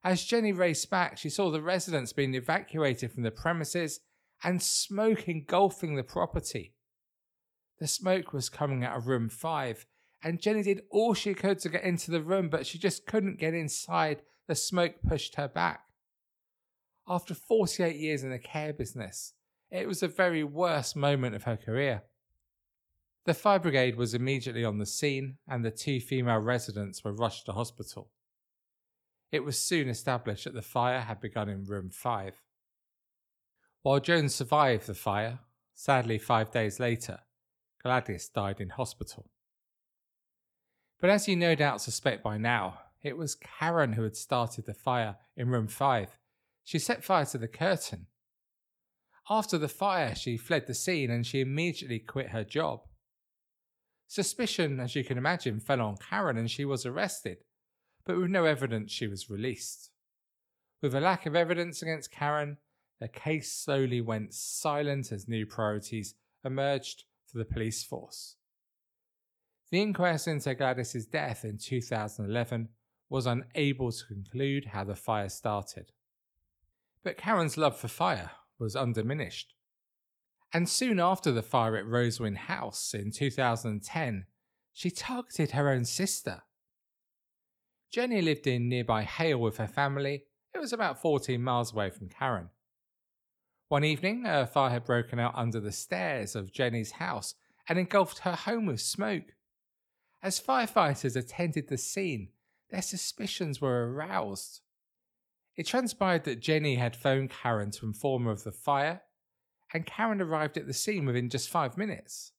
As 0.04 0.26
Jenny 0.26 0.52
raced 0.52 0.90
back, 0.90 1.18
she 1.18 1.30
saw 1.30 1.50
the 1.50 1.62
residents 1.62 2.12
being 2.12 2.34
evacuated 2.34 3.12
from 3.12 3.24
the 3.24 3.32
premises 3.32 4.02
and 4.44 4.62
smoke 4.62 5.30
engulfing 5.30 5.96
the 5.96 6.04
property. 6.04 6.74
The 7.80 7.88
smoke 7.88 8.34
was 8.34 8.50
coming 8.50 8.84
out 8.84 8.98
of 8.98 9.08
room 9.08 9.30
5, 9.30 9.86
and 10.24 10.42
Jenny 10.42 10.64
did 10.64 10.84
all 10.90 11.14
she 11.14 11.34
could 11.34 11.60
to 11.60 11.70
get 11.70 11.84
into 11.84 12.12
the 12.12 12.22
room, 12.22 12.50
but 12.50 12.66
she 12.66 12.78
just 12.78 13.06
couldn't 13.06 13.40
get 13.40 13.54
inside. 13.54 14.22
The 14.48 14.56
smoke 14.56 14.96
pushed 15.08 15.36
her 15.36 15.48
back. 15.48 15.82
After 17.08 17.34
48 17.34 17.96
years 17.96 18.24
in 18.24 18.30
the 18.30 18.40
care 18.40 18.74
business, 18.74 19.34
it 19.72 19.88
was 19.88 20.02
the 20.02 20.08
very 20.08 20.44
worst 20.44 20.96
moment 20.96 21.36
of 21.36 21.44
her 21.44 21.58
career. 21.58 22.04
The 23.26 23.34
fire 23.34 23.60
brigade 23.60 23.96
was 23.96 24.14
immediately 24.14 24.66
on 24.66 24.80
the 24.80 24.86
scene, 24.86 25.38
and 25.48 25.64
the 25.64 25.72
two 25.72 26.02
female 26.02 26.40
residents 26.40 27.04
were 27.04 27.14
rushed 27.14 27.46
to 27.46 27.54
hospital. 27.54 28.10
It 29.32 29.46
was 29.46 29.58
soon 29.58 29.88
established 29.88 30.44
that 30.44 30.54
the 30.54 30.62
fire 30.62 31.00
had 31.00 31.22
begun 31.22 31.48
in 31.48 31.64
room 31.64 31.90
5. 31.90 32.42
While 33.82 34.00
Jones 34.00 34.36
survived 34.36 34.88
the 34.88 34.94
fire, 34.94 35.40
sadly, 35.74 36.18
five 36.18 36.52
days 36.52 36.80
later, 36.80 37.20
Gladys 37.82 38.30
died 38.30 38.60
in 38.60 38.70
hospital. 38.70 39.30
But 41.00 41.10
as 41.10 41.28
you 41.28 41.36
no 41.36 41.56
doubt 41.56 41.82
suspect 41.82 42.24
by 42.24 42.38
now, 42.38 42.80
it 43.02 43.18
was 43.18 43.36
Karen 43.36 43.94
who 43.94 44.04
had 44.04 44.16
started 44.16 44.66
the 44.66 44.74
fire 44.74 45.18
in 45.36 45.50
room 45.50 45.68
5. 45.68 46.18
She 46.64 46.80
set 46.80 47.04
fire 47.04 47.26
to 47.26 47.38
the 47.38 47.48
curtain. 47.48 48.08
After 49.30 49.58
the 49.58 49.68
fire, 49.68 50.16
she 50.16 50.38
fled 50.38 50.68
the 50.68 50.74
scene 50.74 51.10
and 51.10 51.26
she 51.26 51.42
immediately 51.42 52.00
quit 52.00 52.30
her 52.30 52.44
job. 52.44 52.82
Suspicion, 54.14 54.80
as 54.80 54.96
you 54.96 55.04
can 55.04 55.18
imagine, 55.18 55.60
fell 55.60 55.82
on 55.82 55.98
Karen 55.98 56.38
and 56.38 56.52
she 56.52 56.66
was 56.66 56.86
arrested, 56.86 57.38
but 58.06 58.16
with 58.16 58.30
no 58.30 58.46
evidence 58.46 58.92
she 58.92 59.08
was 59.08 59.28
released. 59.28 59.90
With 60.84 60.94
a 60.94 61.00
lack 61.00 61.26
of 61.26 61.36
evidence 61.36 61.82
against 61.82 62.12
Karen, 62.12 62.58
the 63.00 63.08
case 63.08 63.52
slowly 63.52 64.02
went 64.02 64.36
silent 64.36 65.12
as 65.12 65.28
new 65.28 65.48
priorities 65.48 66.14
emerged 66.46 67.06
for 67.26 67.40
the 67.40 67.44
police 67.44 67.84
force. 67.84 68.36
The 69.72 69.82
inquest 69.82 70.28
into 70.28 70.54
Gladys's 70.54 71.08
death 71.08 71.44
in 71.44 71.58
2011 71.58 72.70
was 73.10 73.26
unable 73.26 73.92
to 73.92 74.06
conclude 74.06 74.66
how 74.66 74.84
the 74.84 74.96
fire 74.96 75.30
started. 75.30 75.92
But 77.04 77.18
Karen's 77.18 77.58
love 77.58 77.80
for 77.80 77.88
fire 77.88 78.30
was 78.60 78.76
undiminished. 78.76 79.56
And 80.54 80.70
soon 80.70 81.00
after 81.00 81.32
the 81.32 81.42
fire 81.42 81.76
at 81.76 81.86
Rosewyn 81.86 82.38
House 82.38 82.94
in 82.94 83.12
2010, 83.12 84.26
she 84.72 84.92
targeted 84.92 85.52
her 85.52 85.70
own 85.70 85.84
sister. 85.84 86.44
Jenny 87.92 88.22
lived 88.22 88.46
in 88.46 88.70
nearby 88.70 89.04
Hayle 89.04 89.40
with 89.40 89.58
her 89.58 89.68
family. 89.68 90.26
It 90.54 90.60
was 90.60 90.72
about 90.72 91.02
14 91.02 91.42
miles 91.42 91.74
away 91.74 91.90
from 91.90 92.10
Karen. 92.10 92.50
One 93.68 93.84
evening, 93.84 94.26
a 94.28 94.46
fire 94.46 94.70
had 94.70 94.86
broken 94.86 95.20
out 95.20 95.34
under 95.36 95.60
the 95.60 95.72
stairs 95.72 96.36
of 96.36 96.52
Jenny's 96.52 96.92
house 96.92 97.34
and 97.68 97.80
engulfed 97.80 98.20
her 98.20 98.36
home 98.36 98.68
with 98.68 98.82
smoke. 98.82 99.34
As 100.22 100.40
firefighters 100.40 101.16
attended 101.16 101.68
the 101.68 101.78
scene, 101.78 102.30
their 102.70 102.82
suspicions 102.82 103.60
were 103.60 103.92
aroused. 103.92 104.62
It 105.56 105.66
transpired 105.66 106.24
that 106.26 106.40
Jenny 106.40 106.76
had 106.76 106.96
phoned 106.96 107.32
Karen 107.32 107.72
to 107.72 107.86
inform 107.86 108.26
her 108.26 108.32
of 108.32 108.44
the 108.44 108.52
fire, 108.52 109.02
and 109.74 109.86
Karen 109.86 110.22
arrived 110.22 110.58
at 110.58 110.68
the 110.68 110.74
scene 110.74 111.06
within 111.06 111.30
just 111.30 111.50
five 111.50 111.78
minutes. 111.78 112.32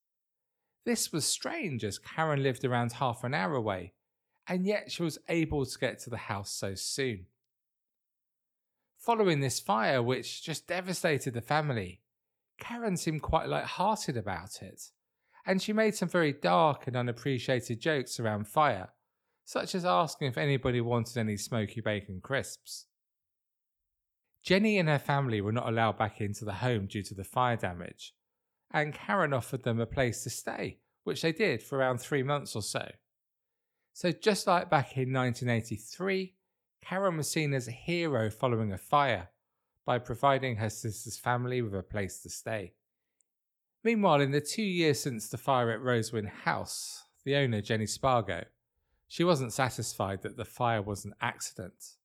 This 0.85 1.12
was 1.12 1.25
strange 1.25 1.85
as 1.85 1.99
Karen 1.99 2.43
lived 2.43 2.64
around 2.64 2.93
half 2.93 3.25
an 3.25 3.35
hour 3.35 3.55
away, 3.55 3.95
and 4.47 4.67
yet 4.67 4.93
she 4.93 5.03
was 5.03 5.19
able 5.29 5.64
to 5.64 5.79
get 5.79 5.99
to 6.00 6.11
the 6.11 6.17
house 6.17 6.53
so 6.53 6.75
soon. 6.75 7.26
Following 8.99 9.41
this 9.41 9.61
fire, 9.61 10.03
which 10.03 10.43
just 10.43 10.67
devastated 10.67 11.35
the 11.35 11.41
family, 11.41 12.00
Karen 12.59 12.97
seemed 12.97 13.23
quite 13.23 13.49
light-hearted 13.49 14.17
about 14.17 14.62
it 14.62 14.91
and 15.47 15.61
she 15.61 15.73
made 15.73 15.95
some 15.95 16.09
very 16.09 16.33
dark 16.33 16.87
and 16.87 16.97
unappreciated 16.97 17.81
jokes 17.81 18.19
around 18.19 18.49
fire, 18.49 18.91
such 19.45 19.75
as 19.75 19.85
asking 19.85 20.29
if 20.29 20.38
anybody 20.38 20.81
wanted 20.81 21.17
any 21.19 21.37
smoky 21.37 21.81
bacon 21.81 22.21
crisps. 22.23 22.87
Jenny 24.45 24.79
and 24.79 24.91
her 24.91 24.99
family 24.99 25.41
were 25.41 25.53
not 25.53 25.69
allowed 25.69 25.97
back 25.97 26.21
into 26.21 26.45
the 26.45 26.53
home 26.53 26.87
due 26.87 27.03
to 27.03 27.15
the 27.15 27.25
fire 27.25 27.57
damage, 27.57 28.15
and 28.71 28.93
Karen 28.93 29.33
offered 29.33 29.63
them 29.63 29.81
a 29.81 29.87
place 29.87 30.23
to 30.23 30.31
stay, 30.31 30.81
which 31.03 31.23
they 31.23 31.33
did 31.33 31.63
for 31.63 31.79
around 31.79 31.99
three 31.99 32.23
months 32.23 32.55
or 32.55 32.61
so. 32.61 32.87
So, 33.95 34.13
just 34.13 34.47
like 34.47 34.69
back 34.69 34.99
in 34.99 35.13
1983, 35.13 36.35
Karen 36.83 37.17
was 37.17 37.31
seen 37.31 37.55
as 37.55 37.69
a 37.69 37.73
hero 37.73 38.29
following 38.29 38.71
a 38.73 38.79
fire 38.79 39.31
by 39.87 39.99
providing 39.99 40.57
her 40.57 40.69
sister's 40.69 41.17
family 41.17 41.63
with 41.63 41.75
a 41.75 41.83
place 41.83 42.21
to 42.21 42.29
stay. 42.29 42.75
Meanwhile, 43.83 44.21
in 44.21 44.31
the 44.31 44.41
two 44.41 44.63
years 44.63 45.01
since 45.01 45.29
the 45.29 45.39
fire 45.39 45.71
at 45.71 45.81
Rosewyn 45.81 46.29
House, 46.29 47.05
the 47.25 47.37
owner, 47.37 47.63
Jenny 47.63 47.87
Spargo, 47.87 48.45
she 49.09 49.25
wasn't 49.25 49.53
satisfied 49.53 50.23
that 50.23 50.37
the 50.37 50.45
fire 50.45 50.83
was 50.83 51.05
an 51.05 51.15
accident. 51.21 51.97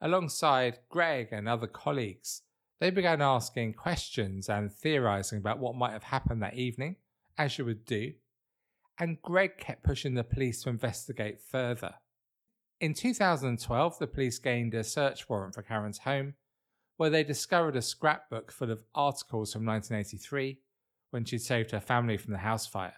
Alongside 0.00 0.78
Greg 0.88 1.28
and 1.32 1.48
other 1.48 1.66
colleagues, 1.66 2.42
they 2.80 2.90
began 2.90 3.22
asking 3.22 3.74
questions 3.74 4.48
and 4.48 4.72
theorising 4.72 5.38
about 5.38 5.58
what 5.58 5.74
might 5.74 5.92
have 5.92 6.04
happened 6.04 6.42
that 6.42 6.54
evening, 6.54 6.96
as 7.38 7.56
you 7.58 7.64
would 7.64 7.84
do, 7.84 8.12
and 8.98 9.20
Greg 9.22 9.58
kept 9.58 9.84
pushing 9.84 10.14
the 10.14 10.24
police 10.24 10.62
to 10.62 10.70
investigate 10.70 11.40
further. 11.40 11.94
In 12.80 12.92
2012, 12.92 13.98
the 13.98 14.06
police 14.06 14.38
gained 14.38 14.74
a 14.74 14.84
search 14.84 15.28
warrant 15.28 15.54
for 15.54 15.62
Karen's 15.62 15.98
home 15.98 16.34
where 16.96 17.10
they 17.10 17.24
discovered 17.24 17.76
a 17.76 17.82
scrapbook 17.82 18.50
full 18.50 18.70
of 18.70 18.84
articles 18.94 19.52
from 19.52 19.66
1983 19.66 20.58
when 21.10 21.24
she'd 21.24 21.40
saved 21.40 21.70
her 21.70 21.80
family 21.80 22.16
from 22.16 22.32
the 22.32 22.38
house 22.38 22.66
fire. 22.66 22.94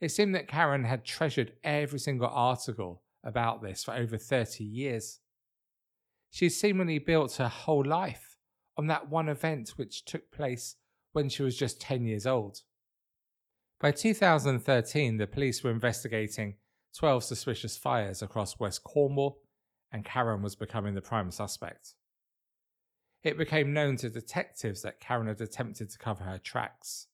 It 0.00 0.10
seemed 0.10 0.34
that 0.34 0.48
Karen 0.48 0.84
had 0.84 1.04
treasured 1.04 1.52
every 1.62 1.98
single 1.98 2.28
article 2.28 3.02
about 3.22 3.62
this 3.62 3.84
for 3.84 3.94
over 3.94 4.18
30 4.18 4.64
years. 4.64 5.20
She 6.34 6.48
seemingly 6.48 6.98
built 6.98 7.36
her 7.36 7.46
whole 7.46 7.84
life 7.84 8.36
on 8.76 8.88
that 8.88 9.08
one 9.08 9.28
event 9.28 9.74
which 9.76 10.04
took 10.04 10.32
place 10.32 10.74
when 11.12 11.28
she 11.28 11.44
was 11.44 11.56
just 11.56 11.80
10 11.80 12.06
years 12.06 12.26
old. 12.26 12.62
By 13.80 13.92
2013, 13.92 15.16
the 15.16 15.28
police 15.28 15.62
were 15.62 15.70
investigating 15.70 16.56
12 16.98 17.22
suspicious 17.22 17.76
fires 17.76 18.20
across 18.20 18.58
West 18.58 18.82
Cornwall, 18.82 19.42
and 19.92 20.04
Karen 20.04 20.42
was 20.42 20.56
becoming 20.56 20.94
the 20.94 21.00
prime 21.00 21.30
suspect. 21.30 21.94
It 23.22 23.38
became 23.38 23.72
known 23.72 23.94
to 23.98 24.10
detectives 24.10 24.82
that 24.82 24.98
Karen 24.98 25.28
had 25.28 25.40
attempted 25.40 25.88
to 25.90 25.98
cover 25.98 26.24
her 26.24 26.38
tracks. 26.38 27.06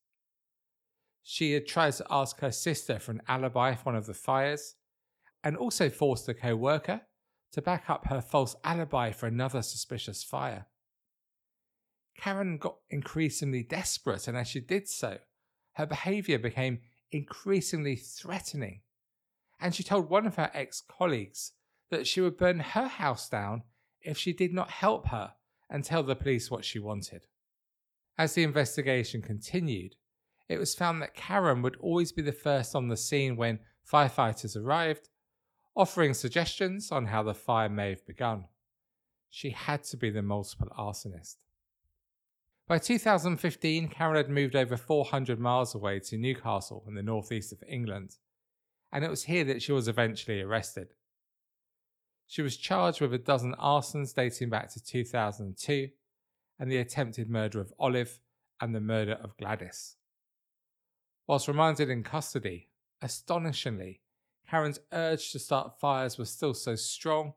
She 1.22 1.52
had 1.52 1.66
tried 1.66 1.92
to 1.92 2.06
ask 2.10 2.40
her 2.40 2.52
sister 2.52 2.98
for 2.98 3.12
an 3.12 3.20
alibi 3.28 3.74
for 3.74 3.82
one 3.82 3.96
of 3.96 4.06
the 4.06 4.14
fires, 4.14 4.76
and 5.44 5.58
also 5.58 5.90
forced 5.90 6.26
a 6.26 6.32
co 6.32 6.56
worker 6.56 7.02
to 7.52 7.62
back 7.62 7.90
up 7.90 8.06
her 8.06 8.20
false 8.20 8.54
alibi 8.64 9.10
for 9.10 9.26
another 9.26 9.62
suspicious 9.62 10.22
fire. 10.22 10.66
Karen 12.16 12.58
got 12.58 12.76
increasingly 12.90 13.62
desperate, 13.62 14.28
and 14.28 14.36
as 14.36 14.48
she 14.48 14.60
did 14.60 14.88
so, 14.88 15.18
her 15.74 15.86
behaviour 15.86 16.38
became 16.38 16.80
increasingly 17.10 17.96
threatening. 17.96 18.82
and 19.62 19.74
she 19.74 19.82
told 19.82 20.08
one 20.08 20.26
of 20.26 20.36
her 20.36 20.50
ex 20.54 20.80
colleagues 20.80 21.52
that 21.90 22.06
she 22.06 22.20
would 22.20 22.36
burn 22.38 22.60
her 22.60 22.88
house 22.88 23.28
down 23.28 23.62
if 24.00 24.16
she 24.16 24.32
did 24.32 24.54
not 24.54 24.70
help 24.70 25.08
her 25.08 25.34
and 25.68 25.84
tell 25.84 26.02
the 26.02 26.16
police 26.16 26.50
what 26.50 26.64
she 26.64 26.78
wanted. 26.78 27.26
As 28.16 28.34
the 28.34 28.42
investigation 28.42 29.20
continued, 29.22 29.96
it 30.48 30.58
was 30.58 30.74
found 30.74 31.02
that 31.02 31.14
Karen 31.14 31.62
would 31.62 31.76
always 31.76 32.10
be 32.10 32.22
the 32.22 32.32
first 32.32 32.74
on 32.74 32.88
the 32.88 32.96
scene 32.96 33.36
when 33.36 33.60
firefighters 33.90 34.56
arrived, 34.56 35.08
offering 35.76 36.14
suggestions 36.14 36.90
on 36.90 37.06
how 37.06 37.22
the 37.22 37.34
fire 37.34 37.68
may 37.68 37.90
have 37.90 38.06
begun. 38.06 38.44
She 39.30 39.50
had 39.50 39.84
to 39.84 39.96
be 39.96 40.10
the 40.10 40.22
multiple 40.22 40.68
arsonist. 40.78 41.36
By 42.66 42.78
2015, 42.78 43.88
Karen 43.88 44.16
had 44.16 44.30
moved 44.30 44.54
over 44.54 44.76
400 44.76 45.40
miles 45.40 45.74
away 45.74 45.98
to 46.00 46.16
Newcastle 46.16 46.84
in 46.86 46.94
the 46.94 47.02
northeast 47.02 47.52
of 47.52 47.62
England, 47.68 48.16
and 48.92 49.04
it 49.04 49.10
was 49.10 49.24
here 49.24 49.44
that 49.44 49.62
she 49.62 49.72
was 49.72 49.88
eventually 49.88 50.40
arrested. 50.40 50.88
She 52.26 52.42
was 52.42 52.56
charged 52.56 53.00
with 53.00 53.12
a 53.12 53.18
dozen 53.18 53.54
arsons 53.54 54.14
dating 54.14 54.50
back 54.50 54.72
to 54.72 54.84
2002 54.84 55.88
and 56.60 56.70
the 56.70 56.76
attempted 56.76 57.28
murder 57.28 57.60
of 57.60 57.72
Olive 57.76 58.20
and 58.60 58.72
the 58.72 58.80
murder 58.80 59.18
of 59.20 59.36
Gladys. 59.36 59.96
Whilst 61.26 61.48
remanded 61.48 61.90
in 61.90 62.04
custody, 62.04 62.68
astonishingly, 63.02 64.00
Karen's 64.50 64.80
urge 64.92 65.30
to 65.30 65.38
start 65.38 65.78
fires 65.78 66.18
was 66.18 66.28
still 66.28 66.54
so 66.54 66.74
strong, 66.74 67.34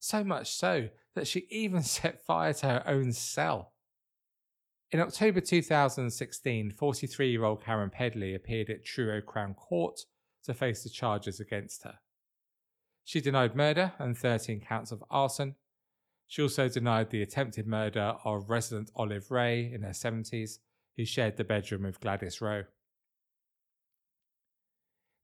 so 0.00 0.24
much 0.24 0.52
so 0.52 0.88
that 1.14 1.28
she 1.28 1.46
even 1.50 1.82
set 1.84 2.24
fire 2.24 2.52
to 2.54 2.66
her 2.66 2.82
own 2.86 3.12
cell. 3.12 3.72
In 4.90 5.00
October 5.00 5.40
2016, 5.40 6.70
43 6.72 7.30
year 7.30 7.44
old 7.44 7.62
Karen 7.62 7.90
Pedley 7.90 8.34
appeared 8.34 8.70
at 8.70 8.84
Truro 8.84 9.20
Crown 9.20 9.54
Court 9.54 10.00
to 10.44 10.54
face 10.54 10.82
the 10.82 10.88
charges 10.88 11.38
against 11.38 11.84
her. 11.84 11.98
She 13.04 13.20
denied 13.20 13.54
murder 13.54 13.92
and 13.98 14.16
13 14.16 14.60
counts 14.60 14.90
of 14.90 15.04
arson. 15.10 15.54
She 16.26 16.42
also 16.42 16.68
denied 16.68 17.10
the 17.10 17.22
attempted 17.22 17.66
murder 17.66 18.14
of 18.24 18.50
resident 18.50 18.90
Olive 18.96 19.30
Ray 19.30 19.72
in 19.72 19.82
her 19.82 19.90
70s, 19.90 20.58
who 20.96 21.04
shared 21.04 21.36
the 21.36 21.44
bedroom 21.44 21.84
with 21.84 22.00
Gladys 22.00 22.40
Rowe. 22.40 22.64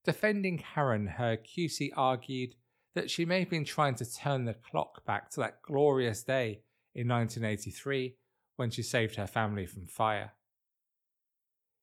Defending 0.04 0.58
Karen, 0.58 1.06
her 1.06 1.36
QC 1.36 1.90
argued 1.96 2.54
that 2.94 3.10
she 3.10 3.24
may 3.24 3.40
have 3.40 3.50
been 3.50 3.64
trying 3.64 3.94
to 3.96 4.12
turn 4.12 4.44
the 4.44 4.54
clock 4.54 5.04
back 5.04 5.30
to 5.30 5.40
that 5.40 5.62
glorious 5.62 6.22
day 6.22 6.60
in 6.94 7.08
1983 7.08 8.16
when 8.56 8.70
she 8.70 8.82
saved 8.82 9.16
her 9.16 9.26
family 9.26 9.66
from 9.66 9.86
fire. 9.86 10.32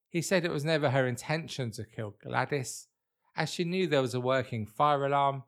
He 0.10 0.22
said 0.22 0.46
it 0.46 0.52
was 0.52 0.66
never 0.66 0.92
her 0.92 1.08
intention 1.08 1.72
to 1.72 1.84
kill 1.84 2.16
Gladys, 2.24 2.88
as 3.36 3.52
she 3.52 3.64
knew 3.64 3.88
there 3.88 4.02
was 4.02 4.14
a 4.14 4.20
working 4.20 4.66
fire 4.66 5.06
alarm 5.06 5.44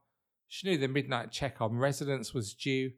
she 0.53 0.70
knew 0.70 0.77
the 0.77 0.88
midnight 0.88 1.32
check 1.32 1.62
on 1.62 1.80
residents 1.80 2.32
was 2.32 2.53
due, 2.53 2.92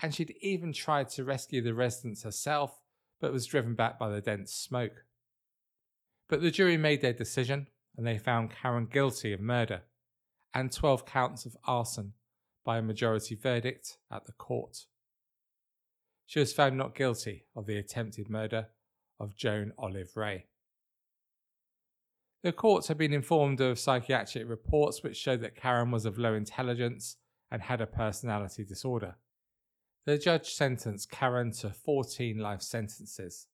and 0.00 0.14
she'd 0.14 0.34
even 0.40 0.72
tried 0.72 1.10
to 1.10 1.24
rescue 1.24 1.60
the 1.60 1.74
residents 1.74 2.22
herself, 2.22 2.80
but 3.20 3.34
was 3.34 3.44
driven 3.44 3.74
back 3.74 3.98
by 3.98 4.08
the 4.08 4.22
dense 4.22 4.54
smoke. 4.54 5.04
But 6.26 6.40
the 6.40 6.50
jury 6.50 6.78
made 6.78 7.02
their 7.02 7.12
decision, 7.12 7.68
and 7.96 8.06
they 8.06 8.18
found 8.18 8.50
Karen 8.50 8.86
guilty 8.90 9.32
of 9.32 9.40
murder 9.40 9.82
and 10.54 10.72
12 10.72 11.04
counts 11.06 11.46
of 11.46 11.56
arson 11.64 12.12
by 12.64 12.78
a 12.78 12.82
majority 12.82 13.34
verdict 13.34 13.98
at 14.10 14.24
the 14.24 14.32
court. 14.32 14.86
She 16.26 16.38
was 16.38 16.52
found 16.52 16.76
not 16.76 16.94
guilty 16.94 17.46
of 17.54 17.66
the 17.66 17.76
attempted 17.76 18.30
murder 18.30 18.68
of 19.18 19.36
Joan 19.36 19.72
Olive 19.78 20.16
Ray. 20.16 20.46
The 22.42 22.52
courts 22.52 22.88
had 22.88 22.98
been 22.98 23.12
informed 23.12 23.60
of 23.60 23.78
psychiatric 23.78 24.48
reports 24.48 25.02
which 25.02 25.16
showed 25.16 25.42
that 25.42 25.56
Karen 25.56 25.90
was 25.90 26.04
of 26.04 26.18
low 26.18 26.34
intelligence 26.34 27.16
and 27.50 27.62
had 27.62 27.80
a 27.80 27.86
personality 27.86 28.64
disorder. 28.64 29.16
The 30.06 30.18
judge 30.18 30.50
sentenced 30.50 31.10
Karen 31.10 31.52
to 31.60 31.70
14 31.70 32.38
life 32.38 32.62
sentences, 32.62 33.46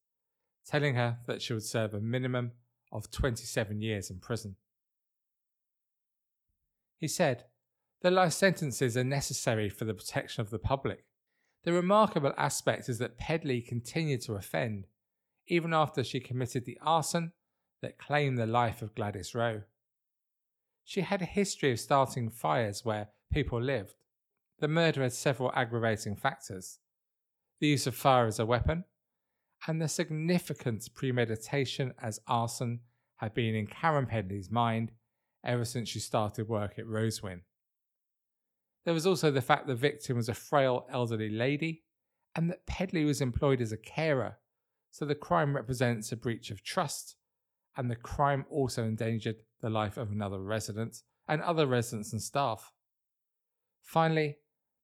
telling 0.65 0.95
her 0.95 1.19
that 1.27 1.41
she 1.41 1.53
would 1.53 1.63
serve 1.63 1.93
a 1.93 1.99
minimum 1.99 2.53
of 2.91 3.11
27 3.11 3.81
years 3.81 4.09
in 4.09 4.19
prison. 4.19 4.55
He 6.97 7.07
said, 7.07 7.45
The 8.01 8.11
life 8.11 8.33
sentences 8.33 8.97
are 8.97 9.03
necessary 9.03 9.69
for 9.69 9.85
the 9.85 9.93
protection 9.93 10.41
of 10.41 10.49
the 10.49 10.59
public. 10.59 11.05
The 11.63 11.73
remarkable 11.73 12.33
aspect 12.37 12.89
is 12.89 12.99
that 12.99 13.17
Pedley 13.17 13.61
continued 13.61 14.21
to 14.21 14.33
offend, 14.33 14.87
even 15.47 15.73
after 15.73 16.03
she 16.03 16.19
committed 16.19 16.65
the 16.65 16.79
arson 16.81 17.33
that 17.81 17.97
claimed 17.97 18.37
the 18.37 18.45
life 18.45 18.81
of 18.81 18.95
Gladys 18.95 19.35
Rowe. 19.35 19.63
She 20.83 21.01
had 21.01 21.21
a 21.21 21.25
history 21.25 21.71
of 21.71 21.79
starting 21.79 22.29
fires 22.29 22.83
where 22.83 23.09
people 23.31 23.61
lived. 23.61 23.95
The 24.59 24.67
murder 24.67 25.03
had 25.03 25.13
several 25.13 25.51
aggravating 25.53 26.15
factors 26.15 26.79
the 27.59 27.67
use 27.67 27.87
of 27.87 27.95
fire 27.95 28.25
as 28.25 28.39
a 28.39 28.45
weapon, 28.45 28.85
and 29.67 29.81
the 29.81 29.87
significant 29.87 30.87
premeditation 30.95 31.93
as 32.01 32.19
arson 32.27 32.79
had 33.17 33.33
been 33.33 33.55
in 33.55 33.67
Karen 33.67 34.05
Pedley's 34.05 34.49
mind 34.49 34.91
ever 35.43 35.65
since 35.65 35.89
she 35.89 35.99
started 35.99 36.47
work 36.47 36.77
at 36.77 36.85
Rosewyn. 36.85 37.41
There 38.85 38.93
was 38.93 39.05
also 39.05 39.31
the 39.31 39.41
fact 39.41 39.67
the 39.67 39.75
victim 39.75 40.17
was 40.17 40.29
a 40.29 40.33
frail 40.33 40.87
elderly 40.91 41.29
lady 41.29 41.83
and 42.35 42.49
that 42.49 42.65
Pedley 42.65 43.05
was 43.05 43.21
employed 43.21 43.61
as 43.61 43.71
a 43.71 43.77
carer, 43.77 44.37
so 44.91 45.05
the 45.05 45.15
crime 45.15 45.55
represents 45.55 46.11
a 46.11 46.17
breach 46.17 46.51
of 46.51 46.63
trust 46.63 47.15
and 47.77 47.89
the 47.89 47.95
crime 47.95 48.45
also 48.49 48.83
endangered 48.83 49.37
the 49.61 49.69
life 49.69 49.97
of 49.97 50.11
another 50.11 50.39
resident 50.39 51.01
and 51.27 51.41
other 51.41 51.67
residents 51.67 52.13
and 52.13 52.21
staff. 52.21 52.71
Finally, 53.81 54.37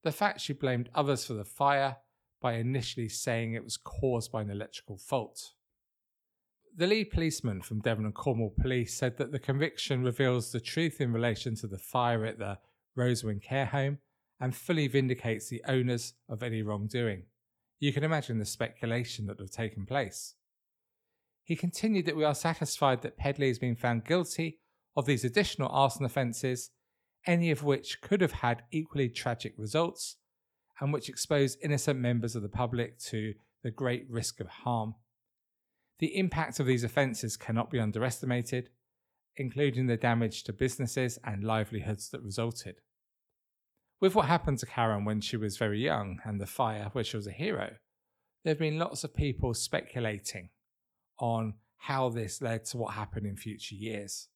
the 0.03 0.11
fact 0.11 0.39
she 0.39 0.53
blamed 0.53 0.89
others 0.93 1.25
for 1.25 1.33
the 1.33 1.43
fire 1.43 1.97
by 2.45 2.53
initially 2.53 3.09
saying 3.09 3.53
it 3.53 3.63
was 3.63 3.75
caused 3.75 4.31
by 4.31 4.39
an 4.39 4.51
electrical 4.51 4.97
fault. 4.97 5.53
The 6.77 6.85
lead 6.85 7.09
policeman 7.09 7.63
from 7.63 7.79
Devon 7.79 8.05
and 8.05 8.13
Cornwall 8.13 8.53
Police 8.61 8.95
said 8.95 9.17
that 9.17 9.31
the 9.31 9.39
conviction 9.39 10.03
reveals 10.03 10.51
the 10.51 10.59
truth 10.59 11.01
in 11.01 11.11
relation 11.11 11.55
to 11.55 11.65
the 11.65 11.79
fire 11.79 12.23
at 12.23 12.37
the 12.37 12.59
Rosewyn 12.95 13.41
care 13.41 13.65
home 13.65 13.97
and 14.39 14.55
fully 14.55 14.87
vindicates 14.87 15.49
the 15.49 15.63
owners 15.67 16.13
of 16.29 16.43
any 16.43 16.61
wrongdoing. 16.61 17.23
You 17.79 17.91
can 17.91 18.03
imagine 18.03 18.37
the 18.37 18.45
speculation 18.45 19.25
that 19.25 19.39
would 19.39 19.45
have 19.45 19.49
taken 19.49 19.87
place. 19.87 20.35
He 21.43 21.55
continued 21.55 22.05
that 22.05 22.15
we 22.15 22.25
are 22.25 22.35
satisfied 22.35 23.01
that 23.01 23.17
Pedley 23.17 23.47
has 23.47 23.57
been 23.57 23.75
found 23.75 24.05
guilty 24.05 24.59
of 24.95 25.07
these 25.07 25.25
additional 25.25 25.69
arson 25.69 26.05
offences, 26.05 26.69
any 27.25 27.49
of 27.49 27.63
which 27.63 28.01
could 28.01 28.21
have 28.21 28.33
had 28.33 28.61
equally 28.69 29.09
tragic 29.09 29.55
results 29.57 30.17
and 30.79 30.91
which 30.91 31.09
expose 31.09 31.57
innocent 31.63 31.99
members 31.99 32.35
of 32.35 32.41
the 32.41 32.49
public 32.49 32.99
to 32.99 33.33
the 33.63 33.71
great 33.71 34.05
risk 34.09 34.39
of 34.39 34.47
harm. 34.47 34.95
The 35.99 36.17
impact 36.17 36.59
of 36.59 36.65
these 36.65 36.83
offences 36.83 37.37
cannot 37.37 37.71
be 37.71 37.79
underestimated, 37.79 38.69
including 39.37 39.87
the 39.87 39.97
damage 39.97 40.43
to 40.43 40.53
businesses 40.53 41.17
and 41.23 41.43
livelihoods 41.43 42.09
that 42.09 42.21
resulted. 42.21 42.75
With 44.01 44.13
what 44.13 44.25
happened 44.25 44.59
to 44.59 44.65
Karen 44.65 45.05
when 45.05 45.21
she 45.21 45.37
was 45.37 45.57
very 45.57 45.81
young 45.81 46.19
and 46.25 46.39
the 46.39 46.45
fire 46.45 46.89
where 46.91 47.03
she 47.03 47.17
was 47.17 47.27
a 47.27 47.31
hero, 47.31 47.75
there 48.43 48.51
have 48.51 48.59
been 48.59 48.77
lots 48.77 49.03
of 49.03 49.15
people 49.15 49.53
speculating 49.53 50.49
on 51.17 51.55
how 51.77 52.09
this 52.09 52.41
led 52.41 52.65
to 52.65 52.77
what 52.77 52.93
happened 52.93 53.25
in 53.25 53.37
future 53.37 53.75
years. 53.75 54.27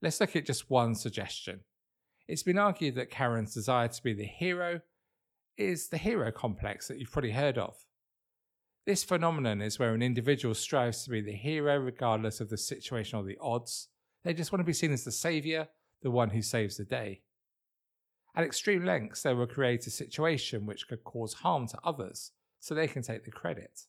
Let's 0.00 0.20
look 0.20 0.34
at 0.34 0.46
just 0.46 0.70
one 0.70 0.94
suggestion. 0.94 1.60
It's 2.26 2.42
been 2.42 2.58
argued 2.58 2.94
that 2.94 3.10
Karen's 3.10 3.54
desire 3.54 3.88
to 3.88 4.02
be 4.02 4.14
the 4.14 4.24
hero 4.24 4.80
is 5.56 5.88
the 5.88 5.98
hero 5.98 6.30
complex 6.30 6.88
that 6.88 6.98
you've 6.98 7.10
probably 7.10 7.32
heard 7.32 7.58
of. 7.58 7.76
This 8.84 9.04
phenomenon 9.04 9.62
is 9.62 9.78
where 9.78 9.94
an 9.94 10.02
individual 10.02 10.54
strives 10.54 11.04
to 11.04 11.10
be 11.10 11.20
the 11.20 11.32
hero 11.32 11.78
regardless 11.78 12.40
of 12.40 12.50
the 12.50 12.56
situation 12.56 13.18
or 13.18 13.22
the 13.22 13.38
odds. 13.40 13.88
They 14.24 14.34
just 14.34 14.50
want 14.50 14.60
to 14.60 14.66
be 14.66 14.72
seen 14.72 14.92
as 14.92 15.04
the 15.04 15.12
saviour, 15.12 15.68
the 16.02 16.10
one 16.10 16.30
who 16.30 16.42
saves 16.42 16.76
the 16.76 16.84
day. 16.84 17.22
At 18.34 18.44
extreme 18.44 18.84
lengths, 18.84 19.22
they 19.22 19.34
will 19.34 19.46
create 19.46 19.86
a 19.86 19.90
situation 19.90 20.66
which 20.66 20.88
could 20.88 21.04
cause 21.04 21.34
harm 21.34 21.68
to 21.68 21.78
others 21.84 22.32
so 22.60 22.74
they 22.74 22.88
can 22.88 23.02
take 23.02 23.24
the 23.24 23.30
credit. 23.30 23.82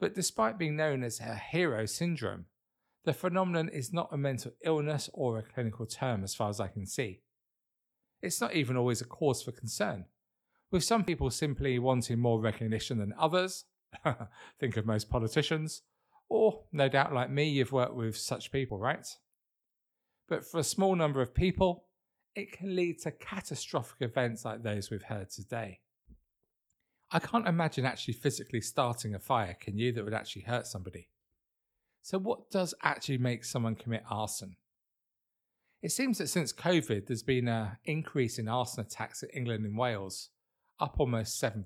But 0.00 0.14
despite 0.14 0.58
being 0.58 0.76
known 0.76 1.02
as 1.02 1.20
a 1.20 1.34
hero 1.34 1.86
syndrome, 1.86 2.46
the 3.04 3.12
phenomenon 3.12 3.68
is 3.68 3.92
not 3.92 4.08
a 4.12 4.16
mental 4.16 4.52
illness 4.64 5.08
or 5.12 5.38
a 5.38 5.42
clinical 5.42 5.86
term 5.86 6.24
as 6.24 6.34
far 6.34 6.48
as 6.48 6.60
I 6.60 6.68
can 6.68 6.86
see. 6.86 7.20
It's 8.20 8.40
not 8.40 8.54
even 8.54 8.76
always 8.76 9.00
a 9.00 9.06
cause 9.06 9.42
for 9.42 9.52
concern, 9.52 10.06
with 10.74 10.82
some 10.82 11.04
people 11.04 11.30
simply 11.30 11.78
wanting 11.78 12.18
more 12.18 12.40
recognition 12.40 12.98
than 12.98 13.14
others. 13.16 13.64
Think 14.58 14.76
of 14.76 14.84
most 14.84 15.08
politicians, 15.08 15.82
or 16.28 16.64
no 16.72 16.88
doubt 16.88 17.14
like 17.14 17.30
me, 17.30 17.48
you've 17.48 17.70
worked 17.70 17.94
with 17.94 18.16
such 18.16 18.50
people, 18.50 18.76
right? 18.76 19.06
But 20.28 20.44
for 20.44 20.58
a 20.58 20.64
small 20.64 20.96
number 20.96 21.22
of 21.22 21.32
people, 21.32 21.84
it 22.34 22.50
can 22.50 22.74
lead 22.74 22.98
to 23.02 23.12
catastrophic 23.12 23.98
events 24.00 24.44
like 24.44 24.64
those 24.64 24.90
we've 24.90 25.04
heard 25.04 25.30
today. 25.30 25.78
I 27.12 27.20
can't 27.20 27.46
imagine 27.46 27.84
actually 27.84 28.14
physically 28.14 28.60
starting 28.60 29.14
a 29.14 29.20
fire, 29.20 29.56
can 29.58 29.78
you, 29.78 29.92
that 29.92 30.04
would 30.04 30.12
actually 30.12 30.42
hurt 30.42 30.66
somebody? 30.66 31.08
So, 32.02 32.18
what 32.18 32.50
does 32.50 32.74
actually 32.82 33.18
make 33.18 33.44
someone 33.44 33.76
commit 33.76 34.02
arson? 34.10 34.56
It 35.82 35.92
seems 35.92 36.18
that 36.18 36.26
since 36.26 36.52
COVID, 36.52 37.06
there's 37.06 37.22
been 37.22 37.46
an 37.46 37.76
increase 37.84 38.40
in 38.40 38.48
arson 38.48 38.84
attacks 38.84 39.22
in 39.22 39.28
England 39.28 39.64
and 39.64 39.78
Wales, 39.78 40.30
up 40.80 40.96
almost 40.98 41.40
7%. 41.40 41.64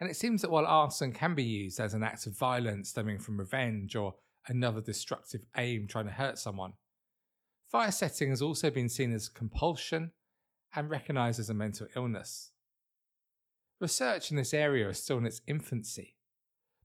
And 0.00 0.08
it 0.08 0.16
seems 0.16 0.42
that 0.42 0.50
while 0.50 0.66
arson 0.66 1.12
can 1.12 1.34
be 1.34 1.42
used 1.42 1.78
as 1.78 1.92
an 1.92 2.02
act 2.02 2.26
of 2.26 2.36
violence 2.36 2.90
stemming 2.90 3.18
from 3.18 3.38
revenge 3.38 3.94
or 3.94 4.14
another 4.48 4.80
destructive 4.80 5.44
aim 5.56 5.86
trying 5.86 6.06
to 6.06 6.12
hurt 6.12 6.38
someone, 6.38 6.72
fire 7.70 7.90
setting 7.90 8.30
has 8.30 8.40
also 8.40 8.70
been 8.70 8.88
seen 8.88 9.12
as 9.12 9.28
compulsion 9.28 10.12
and 10.74 10.88
recognised 10.88 11.38
as 11.38 11.50
a 11.50 11.54
mental 11.54 11.86
illness. 11.94 12.52
Research 13.80 14.30
in 14.30 14.36
this 14.36 14.54
area 14.54 14.88
is 14.88 15.02
still 15.02 15.18
in 15.18 15.26
its 15.26 15.42
infancy, 15.46 16.16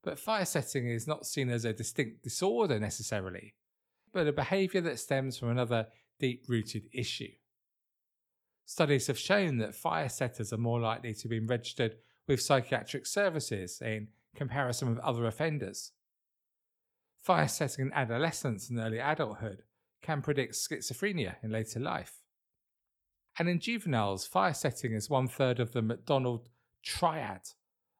but 0.03 0.19
fire 0.19 0.45
setting 0.45 0.87
is 0.87 1.07
not 1.07 1.25
seen 1.25 1.49
as 1.49 1.65
a 1.65 1.73
distinct 1.73 2.23
disorder 2.23 2.79
necessarily, 2.79 3.53
but 4.13 4.27
a 4.27 4.33
behaviour 4.33 4.81
that 4.81 4.99
stems 4.99 5.37
from 5.37 5.49
another 5.49 5.87
deep 6.19 6.45
rooted 6.47 6.83
issue. 6.93 7.31
Studies 8.65 9.07
have 9.07 9.19
shown 9.19 9.57
that 9.59 9.75
fire 9.75 10.09
setters 10.09 10.51
are 10.51 10.57
more 10.57 10.79
likely 10.79 11.13
to 11.13 11.27
be 11.27 11.39
registered 11.39 11.97
with 12.27 12.41
psychiatric 12.41 13.05
services 13.05 13.79
in 13.81 14.07
comparison 14.35 14.89
with 14.89 14.99
other 14.99 15.25
offenders. 15.25 15.91
Fire 17.21 17.47
setting 17.47 17.87
in 17.87 17.93
adolescence 17.93 18.69
and 18.69 18.79
early 18.79 18.99
adulthood 18.99 19.63
can 20.01 20.21
predict 20.21 20.53
schizophrenia 20.53 21.35
in 21.43 21.51
later 21.51 21.79
life. 21.79 22.21
And 23.37 23.49
in 23.49 23.59
juveniles, 23.59 24.25
fire 24.25 24.53
setting 24.53 24.93
is 24.93 25.09
one 25.09 25.27
third 25.27 25.59
of 25.59 25.73
the 25.73 25.81
McDonald 25.81 26.49
triad, 26.83 27.41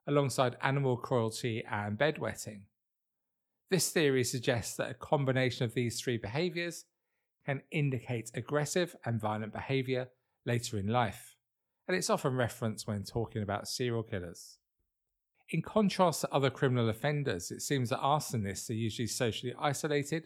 alongside 0.06 0.56
animal 0.62 0.96
cruelty 0.96 1.64
and 1.70 1.98
bedwetting. 1.98 2.62
This 3.70 3.90
theory 3.90 4.24
suggests 4.24 4.76
that 4.76 4.90
a 4.90 4.94
combination 4.94 5.64
of 5.64 5.74
these 5.74 6.00
three 6.00 6.16
behaviours 6.16 6.84
can 7.44 7.62
indicate 7.70 8.30
aggressive 8.34 8.94
and 9.04 9.20
violent 9.20 9.52
behaviour 9.52 10.08
later 10.46 10.78
in 10.78 10.86
life 10.86 11.36
and 11.88 11.96
it's 11.96 12.10
often 12.10 12.34
referenced 12.34 12.86
when 12.86 13.04
talking 13.04 13.42
about 13.42 13.68
serial 13.68 14.02
killers. 14.02 14.58
In 15.50 15.62
contrast 15.62 16.22
to 16.22 16.32
other 16.32 16.50
criminal 16.50 16.88
offenders, 16.88 17.50
it 17.50 17.62
seems 17.62 17.90
that 17.90 18.00
arsonists 18.00 18.68
are 18.68 18.74
usually 18.74 19.06
socially 19.06 19.54
isolated 19.60 20.24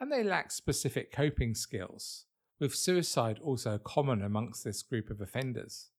and 0.00 0.10
they 0.10 0.22
lack 0.22 0.50
specific 0.50 1.12
coping 1.12 1.54
skills, 1.54 2.24
with 2.58 2.74
suicide 2.74 3.38
also 3.42 3.78
common 3.78 4.22
amongst 4.22 4.64
this 4.64 4.82
group 4.82 5.10
of 5.10 5.20
offenders. 5.20 5.90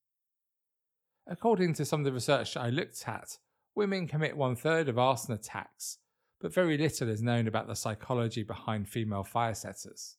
According 1.27 1.73
to 1.75 1.85
some 1.85 2.01
of 2.01 2.05
the 2.05 2.13
research 2.13 2.57
I 2.57 2.69
looked 2.69 3.07
at, 3.07 3.37
women 3.75 4.07
commit 4.07 4.35
one 4.35 4.55
third 4.55 4.89
of 4.89 4.97
arson 4.97 5.33
attacks, 5.35 5.99
but 6.41 6.53
very 6.53 6.77
little 6.77 7.09
is 7.09 7.21
known 7.21 7.47
about 7.47 7.67
the 7.67 7.75
psychology 7.75 8.43
behind 8.43 8.89
female 8.89 9.23
fire 9.23 9.55
setters 9.55 10.17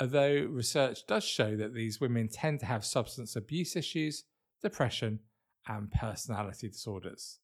although 0.00 0.46
research 0.50 1.06
does 1.06 1.24
show 1.24 1.56
that 1.56 1.74
these 1.74 2.00
women 2.00 2.28
tend 2.28 2.60
to 2.60 2.66
have 2.66 2.84
substance 2.84 3.36
abuse 3.36 3.76
issues, 3.76 4.24
depression, 4.62 5.20
and 5.68 5.90
personality 5.90 6.68
disorders. 6.68 7.38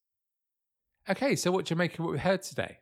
Okay, 1.08 1.34
so 1.34 1.50
what 1.50 1.64
do 1.64 1.74
you 1.74 1.78
make 1.78 1.98
of 1.98 2.04
what 2.04 2.12
we 2.12 2.18
heard 2.18 2.42
today? 2.42 2.78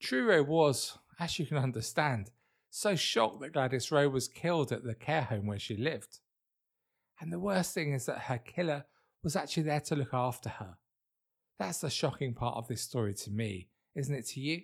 Truro 0.00 0.42
was, 0.42 0.98
as 1.18 1.38
you 1.38 1.46
can 1.46 1.56
understand, 1.56 2.30
so 2.70 2.94
shocked 2.94 3.40
that 3.40 3.52
Gladys 3.52 3.90
Rowe 3.90 4.08
was 4.08 4.28
killed 4.28 4.72
at 4.72 4.84
the 4.84 4.94
care 4.94 5.22
home 5.22 5.46
where 5.46 5.58
she 5.58 5.76
lived. 5.76 6.20
And 7.20 7.32
the 7.32 7.38
worst 7.38 7.74
thing 7.74 7.92
is 7.92 8.06
that 8.06 8.18
her 8.18 8.38
killer 8.38 8.84
was 9.22 9.36
actually 9.36 9.62
there 9.64 9.80
to 9.80 9.96
look 9.96 10.12
after 10.12 10.48
her. 10.48 10.76
That's 11.58 11.78
the 11.78 11.90
shocking 11.90 12.34
part 12.34 12.56
of 12.56 12.68
this 12.68 12.82
story 12.82 13.14
to 13.14 13.30
me, 13.30 13.68
isn't 13.94 14.14
it 14.14 14.26
to 14.28 14.40
you? 14.40 14.62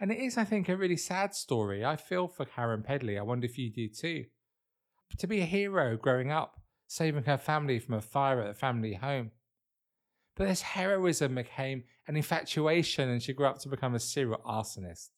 And 0.00 0.10
it 0.10 0.18
is, 0.18 0.38
I 0.38 0.44
think, 0.44 0.68
a 0.68 0.76
really 0.76 0.96
sad 0.96 1.34
story. 1.34 1.84
I 1.84 1.96
feel 1.96 2.26
for 2.26 2.46
Karen 2.46 2.82
Pedley. 2.82 3.18
I 3.18 3.22
wonder 3.22 3.44
if 3.44 3.58
you 3.58 3.70
do 3.70 3.86
too. 3.86 4.24
To 5.18 5.26
be 5.26 5.40
a 5.40 5.44
hero 5.44 5.96
growing 5.98 6.30
up, 6.30 6.58
saving 6.86 7.24
her 7.24 7.36
family 7.36 7.78
from 7.78 7.96
a 7.96 8.00
fire 8.00 8.40
at 8.40 8.48
the 8.48 8.58
family 8.58 8.94
home. 8.94 9.32
But 10.36 10.48
this 10.48 10.62
heroism 10.62 11.34
became 11.34 11.84
an 12.08 12.16
infatuation 12.16 13.10
and 13.10 13.22
she 13.22 13.34
grew 13.34 13.46
up 13.46 13.58
to 13.60 13.68
become 13.68 13.94
a 13.94 14.00
serial 14.00 14.40
arsonist. 14.46 15.10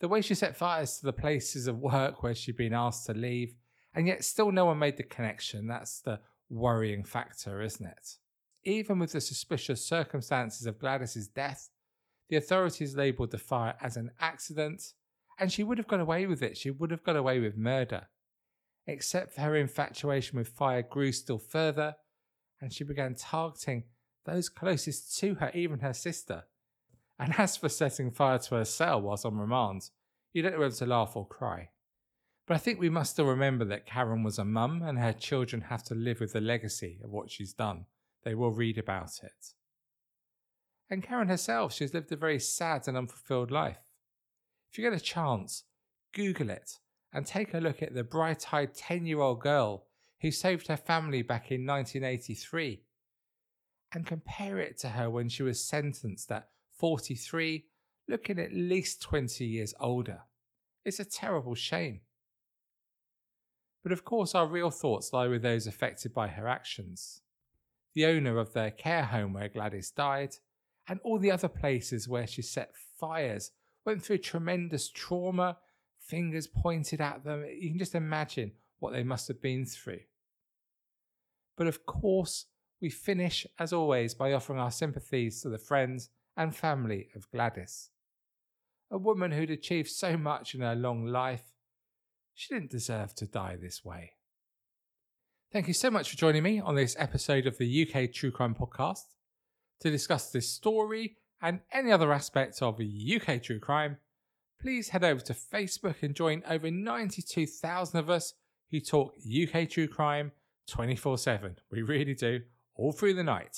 The 0.00 0.08
way 0.08 0.22
she 0.22 0.34
set 0.34 0.56
fires 0.56 0.98
to 0.98 1.06
the 1.06 1.12
places 1.12 1.66
of 1.66 1.78
work 1.78 2.22
where 2.22 2.34
she'd 2.34 2.56
been 2.56 2.72
asked 2.72 3.06
to 3.06 3.14
leave, 3.14 3.54
and 3.94 4.06
yet 4.06 4.24
still 4.24 4.52
no 4.52 4.64
one 4.64 4.78
made 4.78 4.96
the 4.96 5.02
connection, 5.02 5.66
that's 5.66 6.00
the 6.00 6.20
worrying 6.48 7.04
factor, 7.04 7.60
isn't 7.60 7.84
it? 7.84 8.16
Even 8.64 8.98
with 8.98 9.12
the 9.12 9.20
suspicious 9.20 9.84
circumstances 9.84 10.66
of 10.66 10.78
Gladys's 10.78 11.28
death, 11.28 11.68
the 12.28 12.36
authorities 12.36 12.96
labelled 12.96 13.30
the 13.30 13.38
fire 13.38 13.74
as 13.80 13.96
an 13.96 14.10
accident, 14.20 14.92
and 15.38 15.52
she 15.52 15.62
would 15.62 15.78
have 15.78 15.88
got 15.88 16.00
away 16.00 16.26
with 16.26 16.42
it. 16.42 16.56
She 16.56 16.70
would 16.70 16.90
have 16.90 17.02
got 17.02 17.16
away 17.16 17.40
with 17.40 17.56
murder. 17.56 18.08
Except 18.86 19.34
for 19.34 19.42
her 19.42 19.56
infatuation 19.56 20.38
with 20.38 20.48
fire 20.48 20.82
grew 20.82 21.12
still 21.12 21.38
further, 21.38 21.96
and 22.60 22.72
she 22.72 22.84
began 22.84 23.14
targeting 23.14 23.84
those 24.24 24.48
closest 24.48 25.18
to 25.18 25.34
her, 25.36 25.50
even 25.54 25.80
her 25.80 25.92
sister. 25.92 26.44
And 27.18 27.34
as 27.38 27.56
for 27.56 27.68
setting 27.68 28.10
fire 28.10 28.38
to 28.38 28.56
her 28.56 28.64
cell 28.64 29.00
whilst 29.00 29.24
on 29.24 29.36
remand, 29.36 29.90
you 30.32 30.42
don't 30.42 30.52
know 30.52 30.60
whether 30.60 30.74
to 30.74 30.86
laugh 30.86 31.16
or 31.16 31.26
cry. 31.26 31.70
But 32.46 32.54
I 32.54 32.58
think 32.58 32.78
we 32.78 32.88
must 32.88 33.12
still 33.12 33.26
remember 33.26 33.64
that 33.66 33.86
Karen 33.86 34.22
was 34.22 34.38
a 34.38 34.44
mum 34.44 34.82
and 34.82 34.98
her 34.98 35.12
children 35.12 35.62
have 35.62 35.82
to 35.84 35.94
live 35.94 36.20
with 36.20 36.32
the 36.32 36.40
legacy 36.40 36.98
of 37.04 37.10
what 37.10 37.30
she's 37.30 37.52
done. 37.52 37.86
They 38.24 38.34
will 38.34 38.52
read 38.52 38.78
about 38.78 39.20
it. 39.22 39.54
And 40.90 41.02
Karen 41.02 41.28
herself, 41.28 41.74
she's 41.74 41.92
lived 41.92 42.10
a 42.12 42.16
very 42.16 42.38
sad 42.38 42.88
and 42.88 42.96
unfulfilled 42.96 43.50
life. 43.50 43.78
If 44.70 44.78
you 44.78 44.84
get 44.84 44.98
a 44.98 45.02
chance, 45.02 45.64
Google 46.12 46.50
it 46.50 46.78
and 47.12 47.26
take 47.26 47.54
a 47.54 47.58
look 47.58 47.82
at 47.82 47.94
the 47.94 48.04
bright 48.04 48.52
eyed 48.52 48.74
10 48.74 49.06
year 49.06 49.20
old 49.20 49.40
girl 49.40 49.86
who 50.20 50.30
saved 50.30 50.68
her 50.68 50.76
family 50.76 51.22
back 51.22 51.50
in 51.50 51.66
1983 51.66 52.82
and 53.92 54.06
compare 54.06 54.58
it 54.58 54.78
to 54.78 54.88
her 54.88 55.08
when 55.08 55.28
she 55.28 55.42
was 55.42 55.64
sentenced 55.64 56.30
at 56.30 56.48
43, 56.76 57.64
looking 58.08 58.38
at 58.38 58.52
least 58.52 59.02
20 59.02 59.44
years 59.44 59.74
older. 59.80 60.22
It's 60.84 61.00
a 61.00 61.04
terrible 61.04 61.54
shame. 61.54 62.00
But 63.82 63.92
of 63.92 64.04
course, 64.04 64.34
our 64.34 64.46
real 64.46 64.70
thoughts 64.70 65.12
lie 65.12 65.28
with 65.28 65.42
those 65.42 65.66
affected 65.66 66.12
by 66.12 66.28
her 66.28 66.46
actions. 66.46 67.22
The 67.94 68.06
owner 68.06 68.38
of 68.38 68.52
the 68.52 68.72
care 68.76 69.04
home 69.04 69.32
where 69.32 69.48
Gladys 69.48 69.90
died, 69.90 70.36
and 70.88 71.00
all 71.04 71.18
the 71.18 71.30
other 71.30 71.48
places 71.48 72.08
where 72.08 72.26
she 72.26 72.42
set 72.42 72.72
fires, 72.98 73.50
went 73.84 74.02
through 74.02 74.18
tremendous 74.18 74.90
trauma, 74.90 75.58
fingers 76.00 76.46
pointed 76.46 77.00
at 77.00 77.24
them. 77.24 77.44
You 77.58 77.70
can 77.70 77.78
just 77.78 77.94
imagine 77.94 78.52
what 78.78 78.92
they 78.92 79.02
must 79.02 79.28
have 79.28 79.42
been 79.42 79.66
through. 79.66 80.00
But 81.56 81.66
of 81.66 81.84
course, 81.84 82.46
we 82.80 82.90
finish, 82.90 83.46
as 83.58 83.72
always, 83.72 84.14
by 84.14 84.32
offering 84.32 84.60
our 84.60 84.70
sympathies 84.70 85.42
to 85.42 85.48
the 85.48 85.58
friends 85.58 86.10
and 86.36 86.54
family 86.54 87.08
of 87.16 87.30
Gladys. 87.30 87.90
A 88.90 88.96
woman 88.96 89.32
who'd 89.32 89.50
achieved 89.50 89.90
so 89.90 90.16
much 90.16 90.54
in 90.54 90.60
her 90.60 90.74
long 90.74 91.04
life, 91.04 91.52
she 92.34 92.54
didn't 92.54 92.70
deserve 92.70 93.14
to 93.16 93.26
die 93.26 93.56
this 93.60 93.84
way. 93.84 94.12
Thank 95.52 95.66
you 95.66 95.74
so 95.74 95.90
much 95.90 96.10
for 96.10 96.16
joining 96.16 96.42
me 96.42 96.60
on 96.60 96.76
this 96.76 96.94
episode 96.98 97.46
of 97.46 97.58
the 97.58 97.88
UK 97.88 98.12
True 98.12 98.30
Crime 98.30 98.54
Podcast. 98.54 99.17
To 99.80 99.90
discuss 99.90 100.30
this 100.30 100.50
story 100.50 101.16
and 101.40 101.60
any 101.72 101.92
other 101.92 102.12
aspects 102.12 102.62
of 102.62 102.80
UK 102.80 103.42
true 103.42 103.60
crime, 103.60 103.98
please 104.60 104.88
head 104.88 105.04
over 105.04 105.20
to 105.20 105.34
Facebook 105.34 106.02
and 106.02 106.14
join 106.14 106.42
over 106.48 106.70
92,000 106.70 107.98
of 107.98 108.10
us 108.10 108.34
who 108.70 108.80
talk 108.80 109.14
UK 109.16 109.68
true 109.68 109.88
crime 109.88 110.32
24 110.68 111.18
7. 111.18 111.56
We 111.70 111.82
really 111.82 112.14
do, 112.14 112.40
all 112.74 112.92
through 112.92 113.14
the 113.14 113.24
night. 113.24 113.56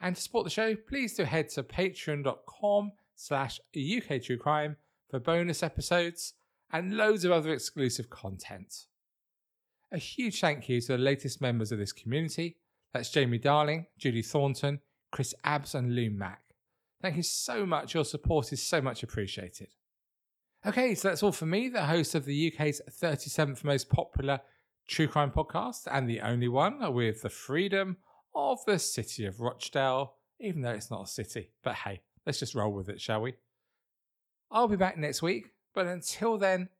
And 0.00 0.14
to 0.14 0.22
support 0.22 0.44
the 0.44 0.50
show, 0.50 0.76
please 0.76 1.14
do 1.14 1.24
head 1.24 1.48
to 1.50 1.62
patreon.com 1.62 2.92
slash 3.16 3.60
UK 3.76 4.22
true 4.22 4.38
crime 4.38 4.76
for 5.10 5.18
bonus 5.18 5.62
episodes 5.62 6.34
and 6.72 6.96
loads 6.96 7.24
of 7.24 7.32
other 7.32 7.52
exclusive 7.52 8.10
content. 8.10 8.84
A 9.90 9.98
huge 9.98 10.40
thank 10.40 10.68
you 10.68 10.80
to 10.82 10.88
the 10.88 10.98
latest 10.98 11.40
members 11.40 11.72
of 11.72 11.78
this 11.78 11.92
community. 11.92 12.58
That's 12.92 13.10
Jamie 13.10 13.38
Darling, 13.38 13.86
Judy 13.98 14.22
Thornton, 14.22 14.80
Chris 15.10 15.34
Abbs, 15.44 15.74
and 15.74 15.94
Lou. 15.94 16.18
Thank 17.00 17.16
you 17.16 17.22
so 17.22 17.64
much. 17.64 17.94
Your 17.94 18.04
support 18.04 18.52
is 18.52 18.62
so 18.62 18.80
much 18.80 19.02
appreciated. 19.02 19.68
Okay, 20.66 20.94
so 20.94 21.08
that's 21.08 21.22
all 21.22 21.32
for 21.32 21.46
me, 21.46 21.68
the 21.68 21.84
host 21.84 22.14
of 22.14 22.24
the 22.24 22.52
UK's 22.52 22.80
37th 22.90 23.62
most 23.62 23.88
popular 23.88 24.40
true 24.88 25.06
crime 25.06 25.30
podcast, 25.30 25.86
and 25.90 26.08
the 26.08 26.20
only 26.20 26.48
one 26.48 26.92
with 26.92 27.22
the 27.22 27.30
freedom 27.30 27.98
of 28.34 28.58
the 28.66 28.78
city 28.78 29.26
of 29.26 29.40
Rochdale, 29.40 30.14
even 30.40 30.62
though 30.62 30.70
it's 30.70 30.90
not 30.90 31.04
a 31.04 31.06
city. 31.06 31.52
But 31.62 31.74
hey, 31.76 32.00
let's 32.26 32.40
just 32.40 32.54
roll 32.54 32.72
with 32.72 32.88
it, 32.88 33.00
shall 33.00 33.20
we? 33.20 33.34
I'll 34.50 34.66
be 34.66 34.76
back 34.76 34.96
next 34.96 35.22
week, 35.22 35.52
but 35.74 35.86
until 35.86 36.38
then, 36.38 36.70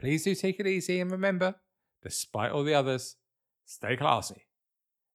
please 0.00 0.24
do 0.24 0.34
take 0.34 0.58
it 0.58 0.66
easy 0.66 0.98
and 1.00 1.10
remember, 1.10 1.56
despite 2.02 2.52
all 2.52 2.64
the 2.64 2.74
others, 2.74 3.16
stay 3.66 3.96
classy. 3.96 4.46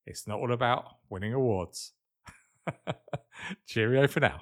It's 0.05 0.27
not 0.27 0.39
all 0.39 0.53
about 0.53 0.85
winning 1.09 1.33
awards. 1.33 1.93
Cheerio 3.67 4.07
for 4.07 4.19
now. 4.19 4.41